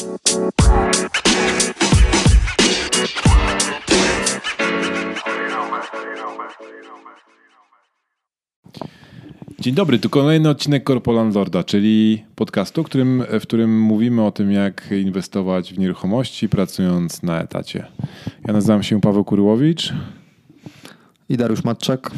[0.00, 0.08] Dzień
[9.74, 14.88] dobry, tu kolejny odcinek Corpo Landlorda, czyli podcastu, którym, w którym mówimy o tym, jak
[15.02, 17.86] inwestować w nieruchomości, pracując na etacie.
[18.46, 19.92] Ja nazywam się Paweł Kuryłowicz.
[21.28, 22.10] I Dariusz Matczak.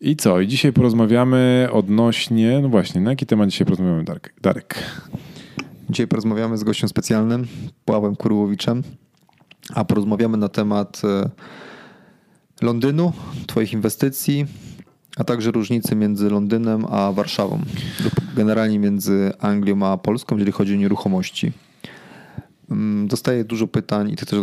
[0.00, 0.40] I co?
[0.40, 4.34] I dzisiaj porozmawiamy odnośnie, no właśnie, na jaki temat dzisiaj porozmawiamy, Darek?
[4.42, 4.74] Darek.
[5.90, 7.46] Dzisiaj porozmawiamy z gościem specjalnym,
[7.84, 8.82] Pawłem Kuryłowiczem,
[9.74, 11.30] a porozmawiamy na temat e,
[12.62, 13.12] Londynu,
[13.46, 14.46] Twoich inwestycji,
[15.16, 17.60] a także różnicy między Londynem a Warszawą,
[18.36, 21.52] generalnie między Anglią a Polską, jeżeli chodzi o nieruchomości.
[22.70, 24.38] Mm, dostaję dużo pytań i ty też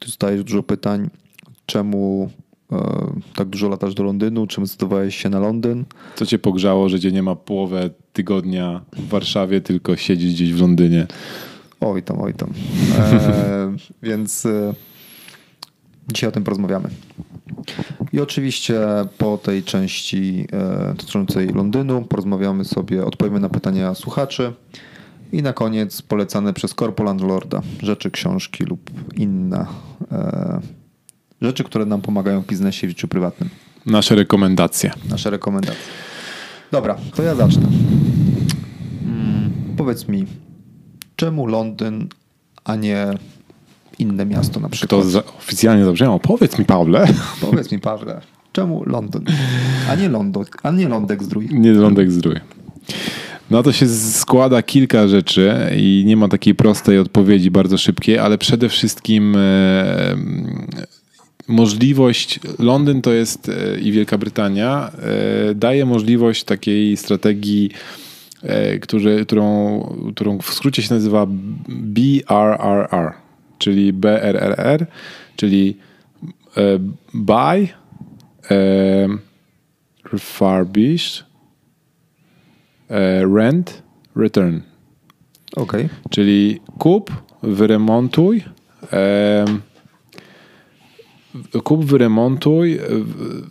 [0.00, 1.10] dostajesz dużo pytań,
[1.66, 2.30] czemu
[3.34, 5.84] tak dużo latasz do Londynu, czym zdecydowałeś się na Londyn.
[6.14, 10.60] Co cię pogrzało, że cię nie ma połowę tygodnia w Warszawie, tylko siedzisz gdzieś w
[10.60, 11.06] Londynie?
[11.80, 12.50] Oj tam, oj tam.
[12.98, 13.76] E,
[14.08, 14.74] więc e,
[16.12, 16.88] dzisiaj o tym porozmawiamy.
[18.12, 18.80] I oczywiście
[19.18, 24.52] po tej części e, dotyczącej Londynu porozmawiamy sobie, odpowiemy na pytania słuchaczy
[25.32, 29.66] i na koniec polecane przez Corpo Landlorda rzeczy, książki lub inne
[30.12, 30.60] e,
[31.42, 33.50] rzeczy, które nam pomagają w biznesie w życiu prywatnym.
[33.86, 34.90] Nasze rekomendacje.
[35.10, 35.80] Nasze rekomendacje.
[36.72, 37.68] Dobra, to ja zacznę.
[39.04, 40.26] Hmm, powiedz mi,
[41.16, 42.08] czemu Londyn,
[42.64, 43.06] a nie
[43.98, 44.90] inne miasto na przykład.
[44.90, 46.18] To za, oficjalnie zabrzmiało.
[46.18, 47.06] Powiedz mi, Pawle.
[47.40, 48.20] Powiedz mi, Pawle,
[48.52, 49.24] czemu Londyn,
[49.90, 51.48] a nie Londok, a nie Lądek Zdrój?
[51.52, 52.40] Nie Lądek Zdrój.
[53.50, 58.38] No to się składa kilka rzeczy i nie ma takiej prostej odpowiedzi, bardzo szybkiej, ale
[58.38, 60.16] przede wszystkim e,
[61.48, 64.90] możliwość, Londyn to jest e, i Wielka Brytania,
[65.50, 67.70] e, daje możliwość takiej strategii,
[68.42, 69.80] e, który, którą,
[70.14, 71.26] którą w skrócie się nazywa
[71.68, 73.26] BRRR
[73.58, 74.86] czyli BRRR,
[75.36, 75.76] czyli
[77.14, 77.68] buy,
[80.12, 81.24] refurbish,
[83.34, 83.82] rent,
[84.16, 84.60] return.
[85.56, 85.72] Ok.
[86.10, 88.44] Czyli kup, wyremontuj,
[91.62, 92.78] kup, wyremontuj,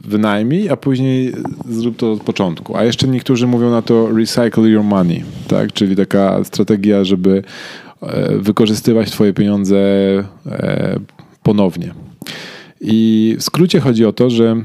[0.07, 1.33] wynajmij, a później
[1.69, 2.77] zrób to od początku.
[2.77, 5.73] A jeszcze niektórzy mówią na to recycle your money, tak?
[5.73, 7.43] czyli taka strategia, żeby
[8.01, 9.77] E, wykorzystywać Twoje pieniądze
[10.45, 10.99] e,
[11.43, 11.93] ponownie.
[12.81, 14.55] I w skrócie chodzi o to, że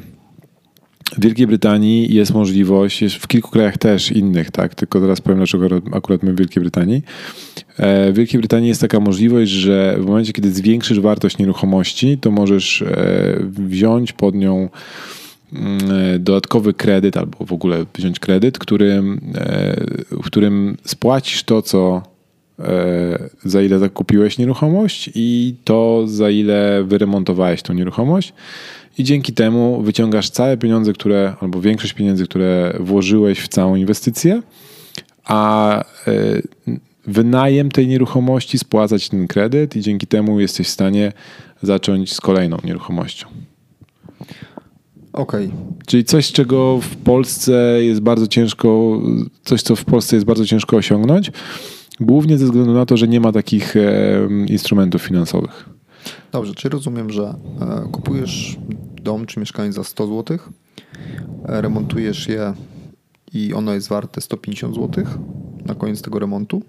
[1.12, 5.38] w Wielkiej Brytanii jest możliwość, jest w kilku krajach też innych, tak, tylko teraz powiem,
[5.38, 7.02] dlaczego akurat my w Wielkiej Brytanii.
[7.76, 12.30] E, w Wielkiej Brytanii jest taka możliwość, że w momencie, kiedy zwiększysz wartość nieruchomości, to
[12.30, 12.84] możesz
[13.40, 14.68] wziąć pod nią
[15.52, 15.78] mm,
[16.18, 19.02] dodatkowy kredyt albo w ogóle wziąć kredyt, który,
[20.10, 22.02] w którym spłacisz to, co
[22.64, 28.32] E, za ile zakupiłeś nieruchomość i to, za ile wyremontowałeś tą nieruchomość.
[29.00, 34.42] I dzięki temu wyciągasz całe pieniądze, które, albo większość pieniędzy, które włożyłeś w całą inwestycję,
[35.24, 35.84] a e,
[37.06, 41.12] wynajem tej nieruchomości spłacać ten kredyt i dzięki temu jesteś w stanie
[41.62, 43.26] zacząć z kolejną nieruchomością.
[45.12, 45.46] Okej.
[45.46, 45.58] Okay.
[45.86, 49.00] Czyli coś, czego w Polsce jest bardzo ciężko,
[49.44, 51.32] coś, co w Polsce jest bardzo ciężko osiągnąć,
[52.00, 53.74] Głównie ze względu na to, że nie ma takich
[54.46, 55.68] instrumentów finansowych.
[56.32, 58.58] Dobrze, czy rozumiem, że e, kupujesz
[59.02, 60.38] dom czy mieszkanie za 100 zł,
[61.48, 62.54] e, remontujesz je
[63.34, 65.04] i ono jest warte 150 zł
[65.66, 66.62] na koniec tego remontu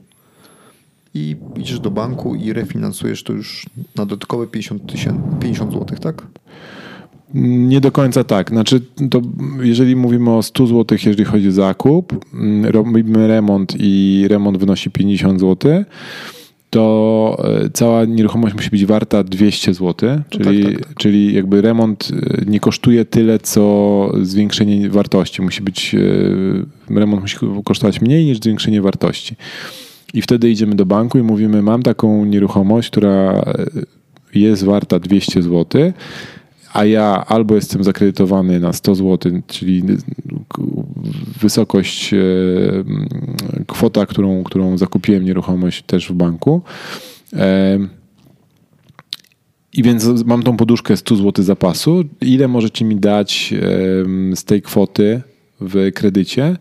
[1.14, 4.84] i idziesz do banku i refinansujesz to już na dodatkowe 50,
[5.40, 6.28] 50 zł, tak?
[7.34, 8.50] Nie do końca tak.
[8.50, 9.22] Znaczy, to
[9.62, 14.92] jeżeli mówimy o 100 zł, jeżeli chodzi o zakup, mm, robimy remont i remont wynosi
[14.92, 15.84] 50 zł,
[16.72, 20.96] to e, cała nieruchomość musi być warta 200 zł, czyli, no tak, tak.
[20.98, 25.42] czyli jakby remont e, nie kosztuje tyle, co zwiększenie wartości.
[25.42, 25.96] Musi być,
[26.90, 29.36] e, remont musi kosztować mniej niż zwiększenie wartości.
[30.14, 33.46] I wtedy idziemy do banku i mówimy, mam taką nieruchomość, która
[34.36, 35.94] jest warta 200 zł,
[36.74, 39.84] a ja albo jestem zakredytowany na 100 zł, czyli
[41.42, 42.18] wysokość, e,
[43.68, 46.62] kwota, którą, którą zakupiłem nieruchomość też w banku.
[47.34, 47.80] E,
[49.74, 52.04] I więc mam tą poduszkę 100 zł zapasu.
[52.22, 53.54] Ile możecie mi dać
[54.36, 55.22] z tej kwoty
[55.62, 56.58] w kredycie?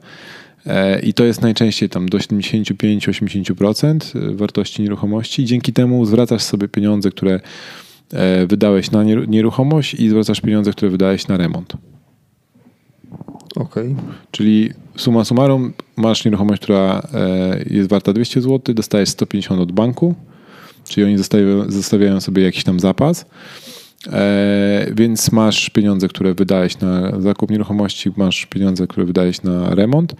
[0.66, 5.44] E, I to jest najczęściej tam do 75-80% wartości nieruchomości.
[5.44, 7.40] Dzięki temu zwracasz sobie pieniądze, które E,
[8.46, 11.72] wydałeś na nieruchomość i zwracasz pieniądze, które wydałeś na remont.
[13.56, 13.92] Okej.
[13.92, 13.94] Okay.
[14.30, 20.14] Czyli suma summarum, masz nieruchomość, która e, jest warta 200 zł, dostajesz 150 od banku
[20.90, 23.26] czyli oni zostawiają, zostawiają sobie jakiś tam zapas.
[24.12, 30.14] E, więc masz pieniądze, które wydałeś na zakup nieruchomości, masz pieniądze, które wydałeś na remont,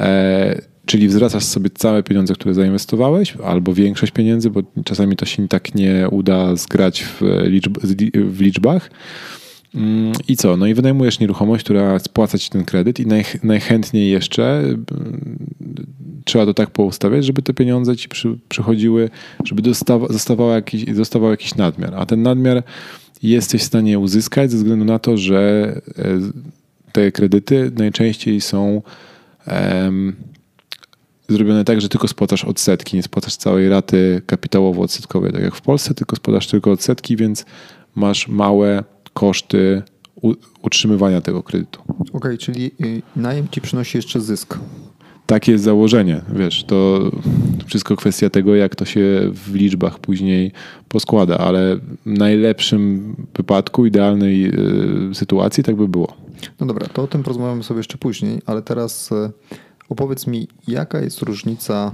[0.00, 5.48] e, czyli wzracasz sobie całe pieniądze, które zainwestowałeś, albo większość pieniędzy, bo czasami to się
[5.48, 7.78] tak nie uda zgrać w, liczb,
[8.14, 8.90] w liczbach.
[9.74, 10.56] Mm, I co?
[10.56, 14.84] No i wynajmujesz nieruchomość, która spłaca ci ten kredyt i naj, najchętniej jeszcze mm,
[16.24, 19.10] trzeba to tak poustawiać, żeby te pieniądze ci przy, przychodziły,
[19.44, 21.94] żeby dostawa, zostawał, jakiś, dostawał jakiś nadmiar.
[21.94, 22.62] A ten nadmiar
[23.22, 26.02] jesteś w stanie uzyskać ze względu na to, że e,
[26.92, 28.82] te kredyty najczęściej są
[31.28, 35.94] zrobione tak, że tylko spłacasz odsetki, nie spłacasz całej raty kapitałowo-odsetkowej, tak jak w Polsce,
[35.94, 37.44] tylko spłacasz tylko odsetki, więc
[37.94, 38.84] masz małe
[39.14, 39.82] koszty
[40.62, 41.80] utrzymywania tego kredytu.
[41.88, 44.58] Okej, okay, czyli y, najem ci przynosi jeszcze zysk.
[45.26, 47.10] Takie jest założenie, wiesz, to
[47.66, 50.52] wszystko kwestia tego, jak to się w liczbach później
[50.88, 54.46] poskłada, ale w najlepszym wypadku, idealnej
[55.10, 56.16] y, sytuacji tak by było.
[56.60, 59.10] No dobra, to o tym porozmawiamy sobie jeszcze później, ale teraz
[59.90, 61.92] y, opowiedz mi, jaka jest różnica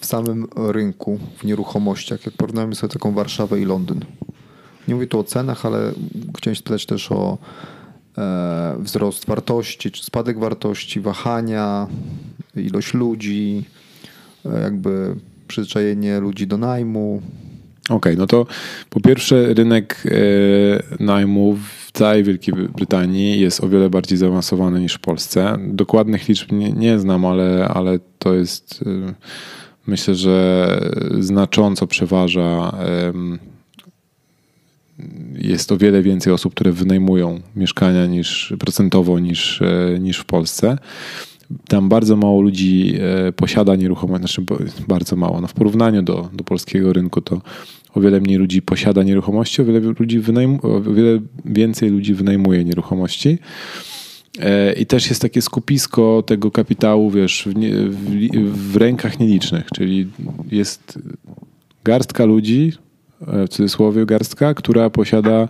[0.00, 4.00] w samym rynku w nieruchomościach, jak porównamy sobie taką Warszawę i Londyn.
[4.88, 5.92] Nie mówię tu o cenach, ale
[6.38, 7.38] chciałem spytać też o
[8.18, 11.86] e, wzrost wartości, czy spadek wartości, wahania,
[12.56, 13.64] ilość ludzi,
[14.44, 15.16] e, jakby
[15.48, 17.22] przyzwyczajenie ludzi do najmu.
[17.84, 18.46] Okej, okay, no to
[18.90, 21.58] po pierwsze rynek e, najmu
[21.92, 25.58] w całej Wielkiej Brytanii jest o wiele bardziej zaawansowany niż w Polsce.
[25.68, 29.14] Dokładnych liczb nie, nie znam, ale, ale to jest e,
[29.86, 30.66] myślę, że
[31.20, 32.76] znacząco przeważa
[35.34, 40.78] jest o wiele więcej osób, które wynajmują mieszkania niż procentowo niż, e, niż w Polsce.
[41.68, 42.94] Tam bardzo mało ludzi
[43.36, 44.42] posiada nieruchomości, znaczy
[44.88, 45.40] bardzo mało.
[45.40, 47.40] No w porównaniu do, do polskiego rynku to
[47.94, 52.64] o wiele mniej ludzi posiada nieruchomości, o wiele, ludzi wynajm, o wiele więcej ludzi wynajmuje
[52.64, 53.38] nieruchomości.
[54.38, 59.66] E, I też jest takie skupisko tego kapitału, wiesz, w, nie, w, w rękach nielicznych,
[59.74, 60.08] czyli
[60.50, 60.98] jest
[61.84, 62.72] garstka ludzi,
[63.26, 65.48] w cudzysłowie garstka, która posiada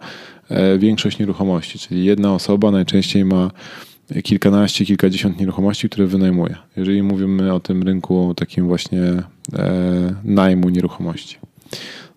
[0.49, 3.51] e, większość nieruchomości, czyli jedna osoba najczęściej ma
[4.23, 6.57] kilkanaście, kilkadziesiąt nieruchomości, które wynajmuje.
[6.77, 11.37] Jeżeli mówimy o tym rynku takim właśnie e, najmu nieruchomości.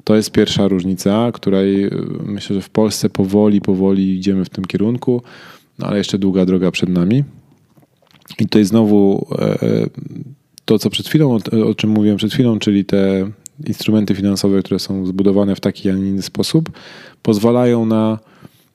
[0.05, 1.89] To jest pierwsza różnica, której e,
[2.25, 5.21] myślę, że w Polsce powoli, powoli idziemy w tym kierunku,
[5.79, 7.23] no ale jeszcze długa droga przed nami.
[8.39, 9.27] I jest znowu
[10.65, 13.31] to, co przed chwilą, o czym mówiłem przed chwilą, czyli te
[13.67, 16.71] instrumenty finansowe, które są zbudowane w taki, a nie inny sposób,
[17.21, 18.19] pozwalają na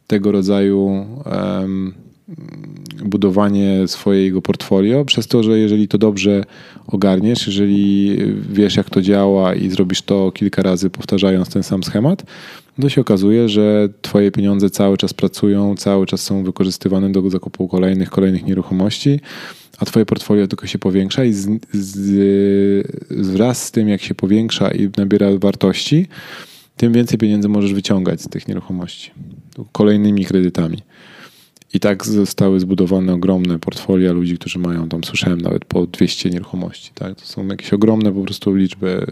[0.07, 1.95] tego rodzaju um,
[3.05, 6.45] budowanie swojego portfolio, przez to, że jeżeli to dobrze
[6.87, 8.17] ogarniesz, jeżeli
[8.53, 12.23] wiesz, jak to działa i zrobisz to kilka razy, powtarzając ten sam schemat,
[12.81, 17.69] to się okazuje, że Twoje pieniądze cały czas pracują, cały czas są wykorzystywane do zakupu
[17.69, 19.21] kolejnych, kolejnych nieruchomości
[19.81, 24.71] a twoje portfolio tylko się powiększa i z, z, wraz z tym, jak się powiększa
[24.71, 26.07] i nabiera wartości,
[26.77, 29.11] tym więcej pieniędzy możesz wyciągać z tych nieruchomości
[29.73, 30.79] kolejnymi kredytami.
[31.75, 36.91] I tak zostały zbudowane ogromne portfolia ludzi, którzy mają tam, słyszałem nawet po 200 nieruchomości.
[36.95, 37.15] Tak?
[37.15, 39.07] To są jakieś ogromne po prostu liczby.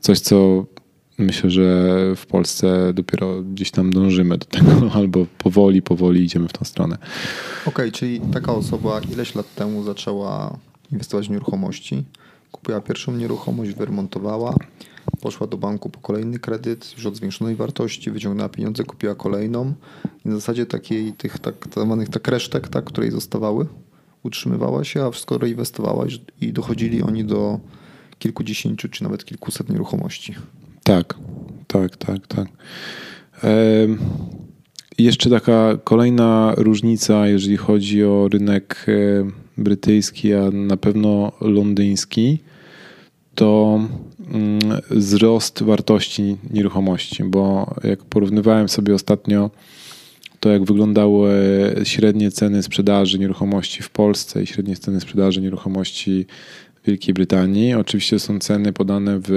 [0.00, 0.66] Coś, co
[1.18, 6.52] myślę, że w Polsce dopiero gdzieś tam dążymy do tego, albo powoli, powoli idziemy w
[6.52, 6.98] tą stronę.
[7.60, 10.58] Okej, okay, czyli taka osoba ileś lat temu zaczęła
[10.92, 12.04] inwestować w nieruchomości,
[12.52, 14.54] kupiła pierwszą nieruchomość, wyremontowała,
[15.20, 19.74] poszła do banku po kolejny kredyt, już od zwiększonej wartości, wyciągnęła pieniądze, kupiła kolejną
[20.24, 23.66] i w zasadzie takiej tych tak zwanych tak resztek, tak, której zostawały,
[24.22, 26.06] utrzymywała się, a wszystko reinwestowała
[26.40, 27.60] i dochodzili oni do
[28.18, 30.34] kilkudziesięciu czy nawet kilkuset nieruchomości.
[30.82, 31.14] Tak,
[31.66, 32.48] tak, tak, tak.
[34.98, 38.92] jeszcze taka kolejna różnica, jeżeli chodzi o rynek e,
[39.58, 42.38] brytyjski, a na pewno londyński,
[43.34, 43.80] to
[44.90, 49.50] wzrost wartości nieruchomości, bo jak porównywałem sobie ostatnio
[50.40, 51.30] to, jak wyglądały
[51.84, 56.26] średnie ceny sprzedaży nieruchomości w Polsce i średnie ceny sprzedaży nieruchomości
[56.86, 57.74] Wielkiej Brytanii.
[57.74, 59.30] Oczywiście są ceny podane w,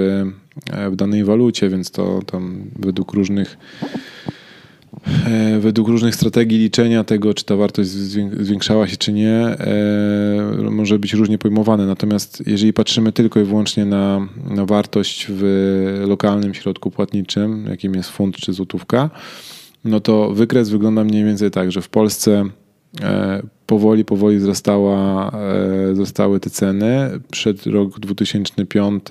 [0.70, 3.58] e, w danej walucie, więc to tam według różnych
[5.60, 7.90] według różnych strategii liczenia tego, czy ta wartość
[8.40, 11.86] zwiększała się, czy nie, e, może być różnie pojmowane.
[11.86, 18.10] Natomiast jeżeli patrzymy tylko i wyłącznie na, na wartość w lokalnym środku płatniczym, jakim jest
[18.10, 19.10] funt czy złotówka,
[19.84, 22.50] no to wykres wygląda mniej więcej tak, że w Polsce
[23.00, 27.10] E, powoli, powoli wzrastała, e, wzrastały te ceny.
[27.30, 29.04] Przed rok 2005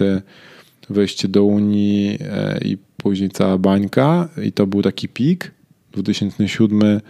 [0.89, 5.51] wejście do Unii e, i później cała bańka i to był taki pik.
[5.91, 7.01] 2007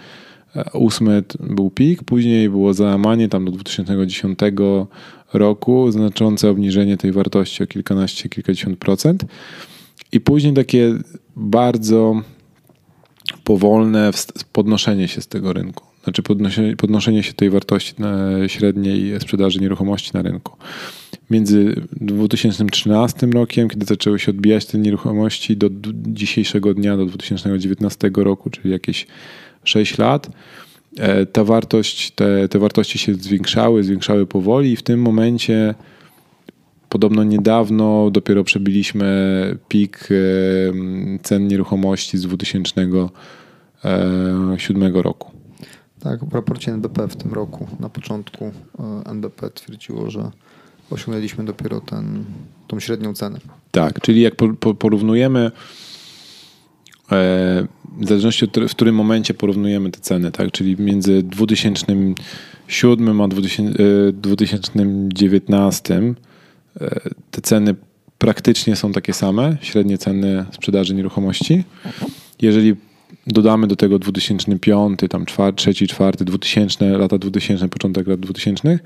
[0.56, 4.40] 2008 był pik, później było załamanie tam do 2010
[5.34, 9.26] roku, znaczące obniżenie tej wartości o kilkanaście, kilkadziesiąt procent
[10.12, 10.94] i później takie
[11.36, 12.22] bardzo
[13.44, 14.12] powolne
[14.52, 15.84] podnoszenie się z tego rynku.
[16.04, 17.96] Znaczy podnoszenie, podnoszenie się tej wartości
[18.48, 20.58] średniej sprzedaży nieruchomości na rynku.
[21.32, 28.50] Między 2013 rokiem, kiedy zaczęły się odbijać te nieruchomości, do dzisiejszego dnia, do 2019 roku,
[28.50, 29.08] czyli jakieś
[29.64, 30.30] 6 lat,
[30.98, 35.76] e, ta wartość, te, te wartości się zwiększały, zwiększały powoli i w tym momencie
[36.90, 40.16] podobno niedawno dopiero przebiliśmy pik e,
[41.24, 43.10] cen nieruchomości z 2007
[44.96, 45.32] e, roku.
[46.00, 48.52] Tak, w raporcie NBP w tym roku, na początku
[49.06, 50.32] NBP twierdziło, że
[50.92, 52.24] osiągnęliśmy dopiero ten,
[52.68, 53.40] tą średnią cenę.
[53.72, 54.36] Tak, czyli jak
[54.80, 55.52] porównujemy
[57.98, 60.52] w zależności od w którym momencie porównujemy te ceny, tak?
[60.52, 66.00] czyli między 2007 a 2019 e,
[66.82, 67.00] e,
[67.32, 67.76] te ceny
[68.18, 71.64] praktycznie są takie same, średnie ceny sprzedaży nieruchomości.
[72.42, 72.76] Jeżeli
[73.28, 78.80] dodamy do tego 2005, tam 4, 3, 4, 2000, lata 2000, początek lat 2000,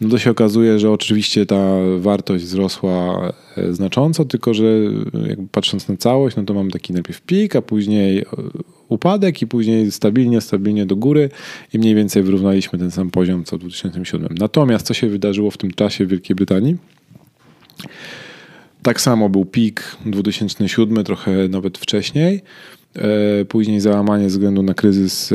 [0.00, 4.64] no to się okazuje, że oczywiście ta wartość wzrosła e, znacząco, tylko że
[5.28, 8.24] jakby patrząc na całość, no to mamy taki najpierw pik, a później e,
[8.88, 11.30] upadek i później stabilnie, stabilnie do góry
[11.74, 14.28] i mniej więcej wyrównaliśmy ten sam poziom co w 2007.
[14.38, 16.76] Natomiast co się wydarzyło w tym czasie w Wielkiej Brytanii?
[18.82, 22.42] Tak samo był pik 2007, trochę nawet wcześniej.
[22.96, 25.34] E, później załamanie ze względu na kryzys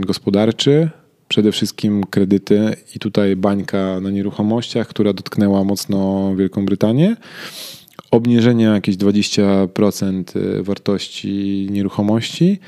[0.00, 0.90] gospodarczy,
[1.32, 7.16] przede wszystkim kredyty i tutaj bańka na nieruchomościach, która dotknęła mocno Wielką Brytanię.
[8.10, 12.58] Obniżenie jakieś 20% y, wartości nieruchomości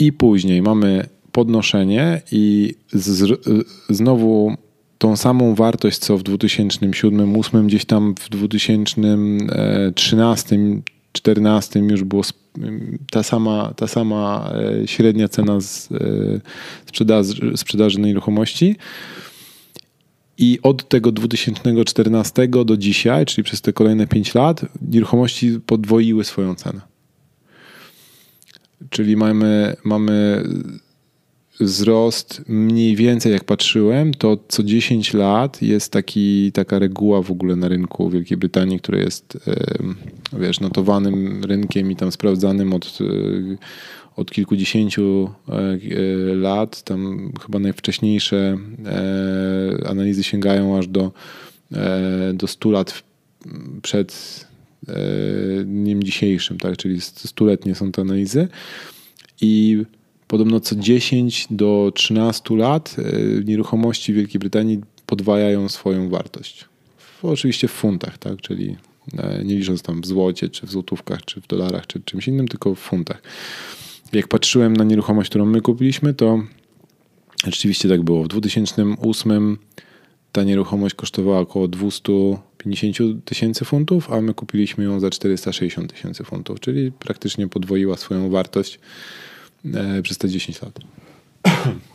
[0.00, 3.36] i później mamy podnoszenie i z, y,
[3.88, 4.56] znowu
[4.98, 10.58] tą samą wartość, co w 2007-2008, gdzieś tam w 2013
[11.20, 12.22] 2014 już było
[13.10, 15.96] ta sama, ta sama e, średnia cena z, e,
[16.86, 18.76] sprzedaży, sprzedaży nieruchomości.
[20.38, 26.54] I od tego 2014 do dzisiaj, czyli przez te kolejne 5 lat, nieruchomości podwoiły swoją
[26.54, 26.80] cenę.
[28.90, 30.44] Czyli mamy, mamy
[31.60, 37.56] wzrost mniej więcej jak patrzyłem, to co 10 lat jest taki, taka reguła w ogóle
[37.56, 39.38] na rynku Wielkiej Brytanii, który jest
[40.32, 43.04] wiesz, notowanym rynkiem i tam sprawdzanym od, e,
[44.16, 46.82] od kilkudziesięciu e, lat.
[46.82, 51.12] Tam chyba najwcześniejsze e, analizy sięgają aż do,
[52.34, 53.02] do 100 lat
[53.82, 54.46] przed
[55.64, 56.76] dniem dzisiejszym, tak?
[56.76, 58.48] czyli stuletnie są te analizy.
[59.40, 59.82] I
[60.28, 66.64] Podobno co 10 do 13 lat e, nieruchomości w Wielkiej Brytanii podwajają swoją wartość.
[67.22, 68.40] Oczywiście w funtach, tak?
[68.40, 68.76] czyli
[69.18, 72.48] e, nie licząc tam w złocie, czy w złotówkach, czy w dolarach, czy czymś innym,
[72.48, 73.22] tylko w funtach.
[74.12, 76.42] Jak patrzyłem na nieruchomość, którą my kupiliśmy, to
[77.46, 78.24] rzeczywiście tak było.
[78.24, 79.58] W 2008
[80.32, 86.60] ta nieruchomość kosztowała około 250 tysięcy funtów, a my kupiliśmy ją za 460 tysięcy funtów,
[86.60, 88.78] czyli praktycznie podwoiła swoją wartość
[90.02, 90.78] przez te 10 lat.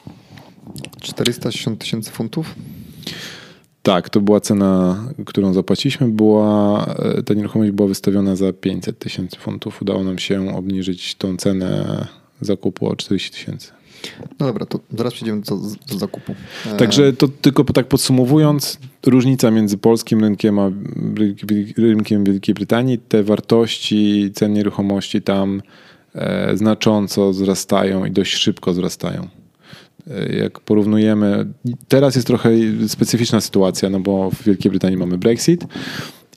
[1.01, 2.55] 460 tysięcy funtów?
[3.83, 6.07] Tak, to była cena, którą zapłaciliśmy.
[6.07, 9.81] Była, e, ta nieruchomość była wystawiona za 500 tysięcy funtów.
[9.81, 12.07] Udało nam się obniżyć tą cenę
[12.41, 13.71] zakupu o 40 tysięcy.
[14.39, 15.57] No dobra, to zaraz przejdziemy do,
[15.91, 16.35] do zakupu.
[16.65, 20.71] E, Także to tylko tak podsumowując, różnica między polskim rynkiem a
[21.77, 25.63] rynkiem Wielkiej Brytanii, te wartości cen nieruchomości tam E,
[26.53, 29.27] znacząco wzrastają i dość szybko wzrastają.
[30.09, 31.45] E, jak porównujemy,
[31.87, 32.49] teraz jest trochę
[32.87, 35.65] specyficzna sytuacja, no bo w Wielkiej Brytanii mamy Brexit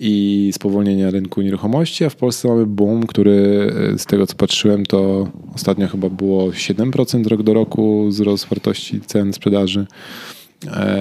[0.00, 4.87] i spowolnienie rynku nieruchomości, a w Polsce mamy boom, który e, z tego co patrzyłem,
[4.87, 9.87] to ostatnio chyba było 7% rok do roku wzrost wartości cen sprzedaży.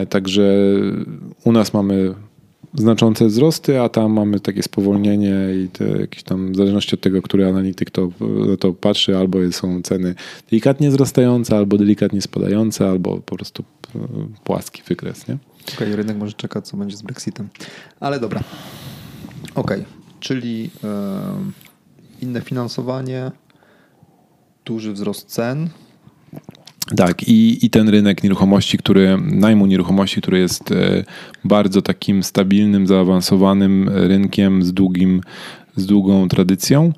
[0.09, 0.57] Także
[1.43, 2.13] u nas mamy
[2.73, 7.21] znaczące wzrosty, a tam mamy takie spowolnienie i te jakieś tam, w zależności od tego,
[7.21, 8.09] który analityk to,
[8.59, 10.15] to patrzy, albo są ceny
[10.51, 13.63] delikatnie wzrastające, albo delikatnie spadające, albo po prostu
[13.95, 13.99] e,
[14.43, 15.37] płaski wykres, nie?
[15.63, 17.49] Okej, okay, rynek może czekać, co będzie z Brexitem.
[17.99, 18.43] Ale dobra.
[19.55, 19.85] Okej, okay.
[20.19, 20.69] czyli
[22.21, 23.31] inne finansowanie,
[24.65, 25.69] duży wzrost cen,
[26.97, 31.03] Tak, i, i ten rynek nieruchomości, który, najmu nieruchomości, który jest e,
[31.43, 35.21] bardzo takim stabilnym, zaawansowanym rynkiem z, długim,
[35.75, 36.93] z długą tradycją.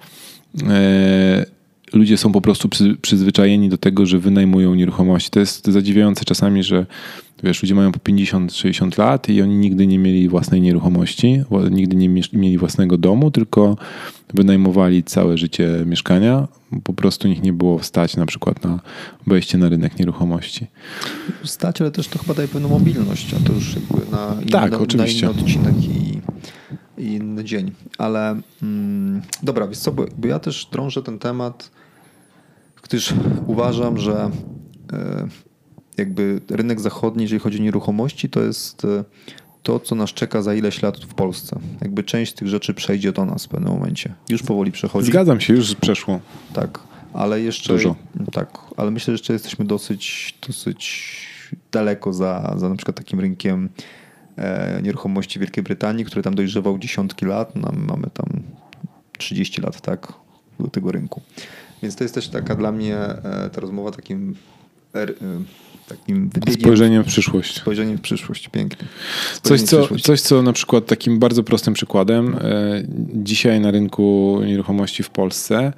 [0.70, 1.46] E,
[1.94, 5.30] ludzie są po prostu przy, przyzwyczajeni do tego, że wynajmują nieruchomości.
[5.30, 6.86] To jest zadziwiające czasami, że
[7.44, 12.10] wiesz, ludzie mają po 50-60 lat i oni nigdy nie mieli własnej nieruchomości, nigdy nie
[12.34, 13.77] mieli własnego domu, tylko
[14.34, 16.48] wynajmowali całe życie mieszkania.
[16.84, 18.79] Po prostu nich nie było stać na przykład na
[19.27, 20.67] wejście na rynek nieruchomości.
[21.44, 24.74] Stać, ale też to chyba daje pewną mobilność, a to już jakby na inny, tak,
[24.82, 25.25] oczywiście.
[25.25, 26.22] na inny odcinek i,
[26.98, 27.72] i inny dzień.
[27.98, 31.72] Ale mm, dobra, wiesz co, bo, bo ja też drążę ten temat,
[32.84, 33.13] gdyż
[33.48, 34.32] uważam, że
[34.94, 35.27] e,
[35.98, 39.03] jakby rynek zachodni, jeżeli chodzi o nieruchomości, to jest e,
[39.65, 41.60] to, co nas czeka za ileś lat w Polsce.
[41.81, 44.13] Jakby część tych rzeczy przejdzie do nas w pewnym momencie.
[44.29, 45.07] Już powoli przechodzi.
[45.07, 46.19] Zgadzam się, już przeszło.
[46.53, 46.79] Tak,
[47.13, 47.74] ale jeszcze.
[47.74, 47.95] Dużo.
[48.31, 51.15] Tak, ale myślę, że jeszcze jesteśmy dosyć, dosyć
[51.72, 53.69] daleko za, za na przykład takim rynkiem
[54.38, 57.55] e, nieruchomości Wielkiej Brytanii, który tam dojrzewał dziesiątki lat.
[57.55, 58.43] No, mamy tam
[59.17, 60.13] 30 lat, tak,
[60.60, 61.22] do tego rynku.
[61.84, 64.36] Więc to jest też taka dla mnie e, ta rozmowa takim
[64.95, 65.07] e,
[65.88, 66.62] takim wybiegiem.
[66.62, 67.56] Spojrzeniem w przyszłość.
[67.56, 68.88] Spojrzeniem w przyszłość, pięknie.
[69.42, 75.04] Coś co, coś, co na przykład takim bardzo prostym przykładem, e, dzisiaj na rynku nieruchomości
[75.04, 75.74] w Polsce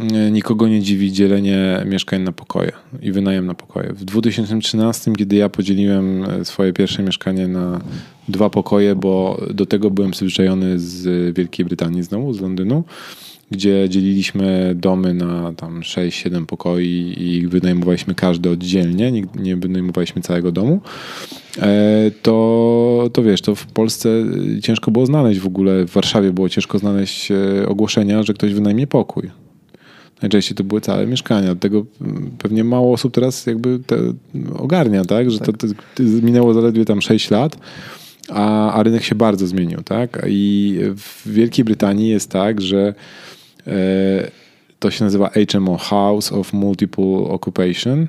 [0.00, 3.92] e, nikogo nie dziwi dzielenie mieszkań na pokoje i wynajem na pokoje.
[3.92, 7.80] W 2013, kiedy ja podzieliłem e, swoje pierwsze mieszkanie na
[8.28, 12.84] dwa pokoje, bo do tego byłem przyzwyczajony z Wielkiej Brytanii znowu, z Londynu,
[13.50, 20.52] gdzie dzieliliśmy domy na tam 6-7 pokoi i wynajmowaliśmy każdy oddzielnie, nie, nie wynajmowaliśmy całego
[20.52, 20.80] domu,
[21.58, 24.08] e, to, to wiesz, to w Polsce
[24.62, 28.86] ciężko było znaleźć w ogóle, w Warszawie było ciężko znaleźć e, ogłoszenia, że ktoś wynajmie
[28.86, 29.30] pokój.
[30.22, 31.46] Najczęściej to były całe mieszkania.
[31.46, 31.86] Dlatego
[32.38, 33.80] pewnie mało osób teraz jakby
[34.58, 35.30] ogarnia, tak?
[35.30, 35.56] Że tak.
[35.56, 37.56] To, to minęło zaledwie tam 6 lat
[38.28, 40.22] a, a rynek się bardzo zmienił, tak?
[40.28, 42.94] I w Wielkiej Brytanii jest tak, że
[43.34, 43.35] E,
[44.78, 48.06] to się nazywa HMO, House of Multiple Occupation.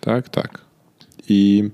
[0.00, 0.58] Tak, tak.
[1.28, 1.70] I,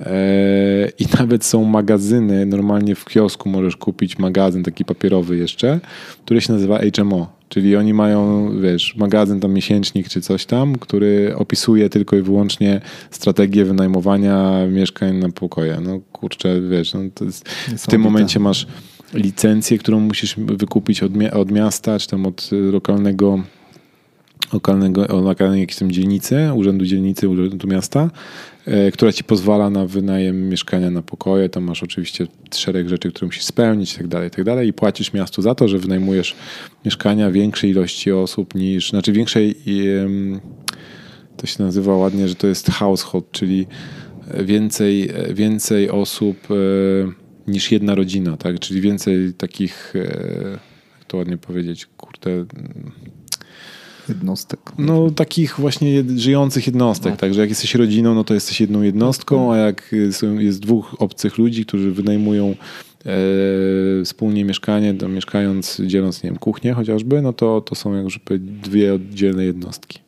[0.00, 5.80] e, I nawet są magazyny, normalnie w kiosku możesz kupić magazyn taki papierowy jeszcze,
[6.24, 7.38] który się nazywa HMO.
[7.48, 12.80] Czyli oni mają, wiesz, magazyn tam miesięcznik czy coś tam, który opisuje tylko i wyłącznie
[13.10, 15.80] strategię wynajmowania mieszkań na pokoje.
[15.82, 17.00] No kurczę, wiesz, no
[17.76, 18.66] w tym momencie masz
[19.14, 23.42] licencję, którą musisz wykupić od, od miasta, czy tam od lokalnego
[24.52, 28.10] lokalnego, lokalnej jakiejś tam dzielnicy, urzędu dzielnicy, urzędu miasta,
[28.66, 31.48] e, która ci pozwala na wynajem mieszkania na pokoje.
[31.48, 34.66] Tam masz oczywiście szereg rzeczy, które musisz spełnić i tak dalej, i tak.
[34.66, 36.36] I płacisz miastu za to, że wynajmujesz
[36.84, 39.54] mieszkania większej ilości osób niż, znaczy większej,
[41.36, 43.66] to się nazywa ładnie, że to jest household, czyli
[44.44, 48.58] więcej, więcej osób e, niż jedna rodzina, tak?
[48.58, 50.00] Czyli więcej takich, e,
[50.98, 52.44] jak to ładnie powiedzieć, kurde...
[54.08, 54.60] Jednostek.
[54.78, 57.16] No takich właśnie żyjących jednostek, no.
[57.16, 61.66] także jak jesteś rodziną, no to jesteś jedną jednostką, a jak jest dwóch obcych ludzi,
[61.66, 62.54] którzy wynajmują
[63.06, 68.38] e, wspólnie mieszkanie, to mieszkając, dzieląc, nie wiem, kuchnię chociażby, no to, to są jakby
[68.38, 69.98] dwie oddzielne jednostki.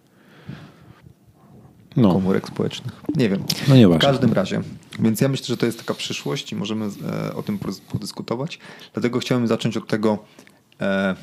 [1.96, 2.12] No.
[2.12, 3.02] Komórek społecznych.
[3.16, 3.42] Nie wiem.
[3.68, 4.60] No nie W każdym razie.
[5.00, 7.58] Więc ja myślę, że to jest taka przyszłość i możemy e, o tym
[7.92, 8.58] podyskutować.
[8.92, 10.18] Dlatego chciałem zacząć od tego,
[10.80, 11.14] e,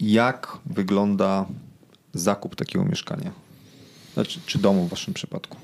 [0.00, 1.46] jak wygląda
[2.14, 3.30] zakup takiego mieszkania.
[4.14, 5.56] Znaczy, czy domu w waszym przypadku.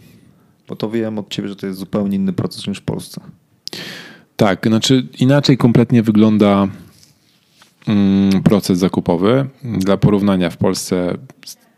[0.68, 3.20] Bo to wiem od ciebie, że to jest zupełnie inny proces niż w Polsce.
[4.36, 6.68] Tak, znaczy inaczej kompletnie wygląda
[7.86, 9.48] mm, proces zakupowy.
[9.64, 11.18] Dla porównania w Polsce,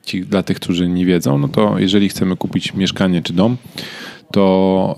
[0.04, 3.56] ci, dla tych, którzy nie wiedzą, no to jeżeli chcemy kupić mieszkanie czy dom,
[4.34, 4.96] to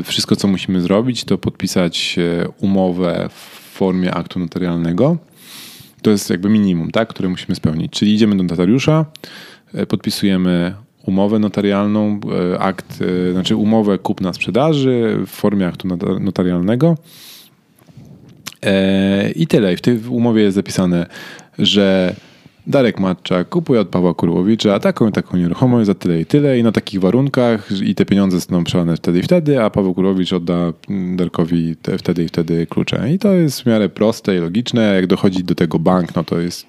[0.00, 5.16] e, wszystko, co musimy zrobić, to podpisać e, umowę w formie aktu notarialnego.
[6.02, 7.92] To jest jakby minimum, tak, które musimy spełnić.
[7.92, 9.04] Czyli idziemy do notariusza,
[9.74, 10.74] e, podpisujemy
[11.06, 12.20] umowę notarialną,
[12.58, 12.98] akt,
[13.32, 15.88] znaczy umowę kupna sprzedaży w formie aktu
[16.20, 16.96] notarialnego.
[19.34, 19.76] I tyle.
[19.76, 21.06] W tej umowie jest zapisane,
[21.58, 22.14] że
[22.68, 26.62] Darek Matczak kupuje od Pawła Kurłowicza taką i taką nieruchomość za tyle i tyle i
[26.62, 30.72] na takich warunkach i te pieniądze zostaną przelane wtedy i wtedy, a Paweł Kurłowicz odda
[31.16, 33.12] Darkowi te, wtedy i wtedy klucze.
[33.12, 34.94] I to jest w miarę proste i logiczne.
[34.94, 36.66] Jak dochodzi do tego bank, no to jest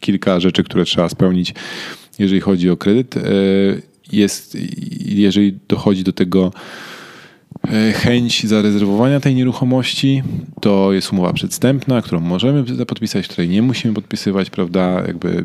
[0.00, 1.54] kilka rzeczy, które trzeba spełnić,
[2.18, 3.16] jeżeli chodzi o kredyt.
[3.16, 3.20] E,
[4.12, 4.56] jest,
[5.06, 6.52] jeżeli dochodzi do tego
[7.94, 10.22] chęć zarezerwowania tej nieruchomości.
[10.60, 15.02] To jest umowa przedstępna, którą możemy podpisać, której nie musimy podpisywać, prawda?
[15.06, 15.44] Jakby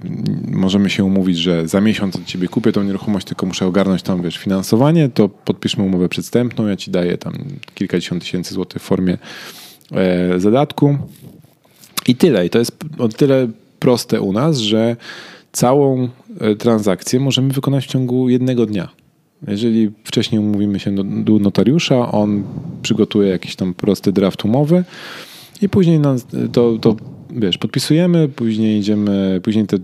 [0.51, 4.21] możemy się umówić, że za miesiąc od ciebie kupię tą nieruchomość, tylko muszę ogarnąć tam,
[4.21, 7.33] wiesz, finansowanie, to podpiszmy umowę przedstępną, ja ci daję tam
[7.73, 9.17] kilkadziesiąt tysięcy złotych w formie
[9.91, 10.97] e, zadatku.
[12.07, 12.45] I tyle.
[12.45, 13.47] I to jest o tyle
[13.79, 14.95] proste u nas, że
[15.51, 18.89] całą e, transakcję możemy wykonać w ciągu jednego dnia.
[19.47, 22.43] Jeżeli wcześniej umówimy się do notariusza, on
[22.81, 24.83] przygotuje jakiś tam prosty draft umowy
[25.61, 25.99] i później
[26.51, 26.95] to, to
[27.31, 29.77] wiesz, podpisujemy, później idziemy, później te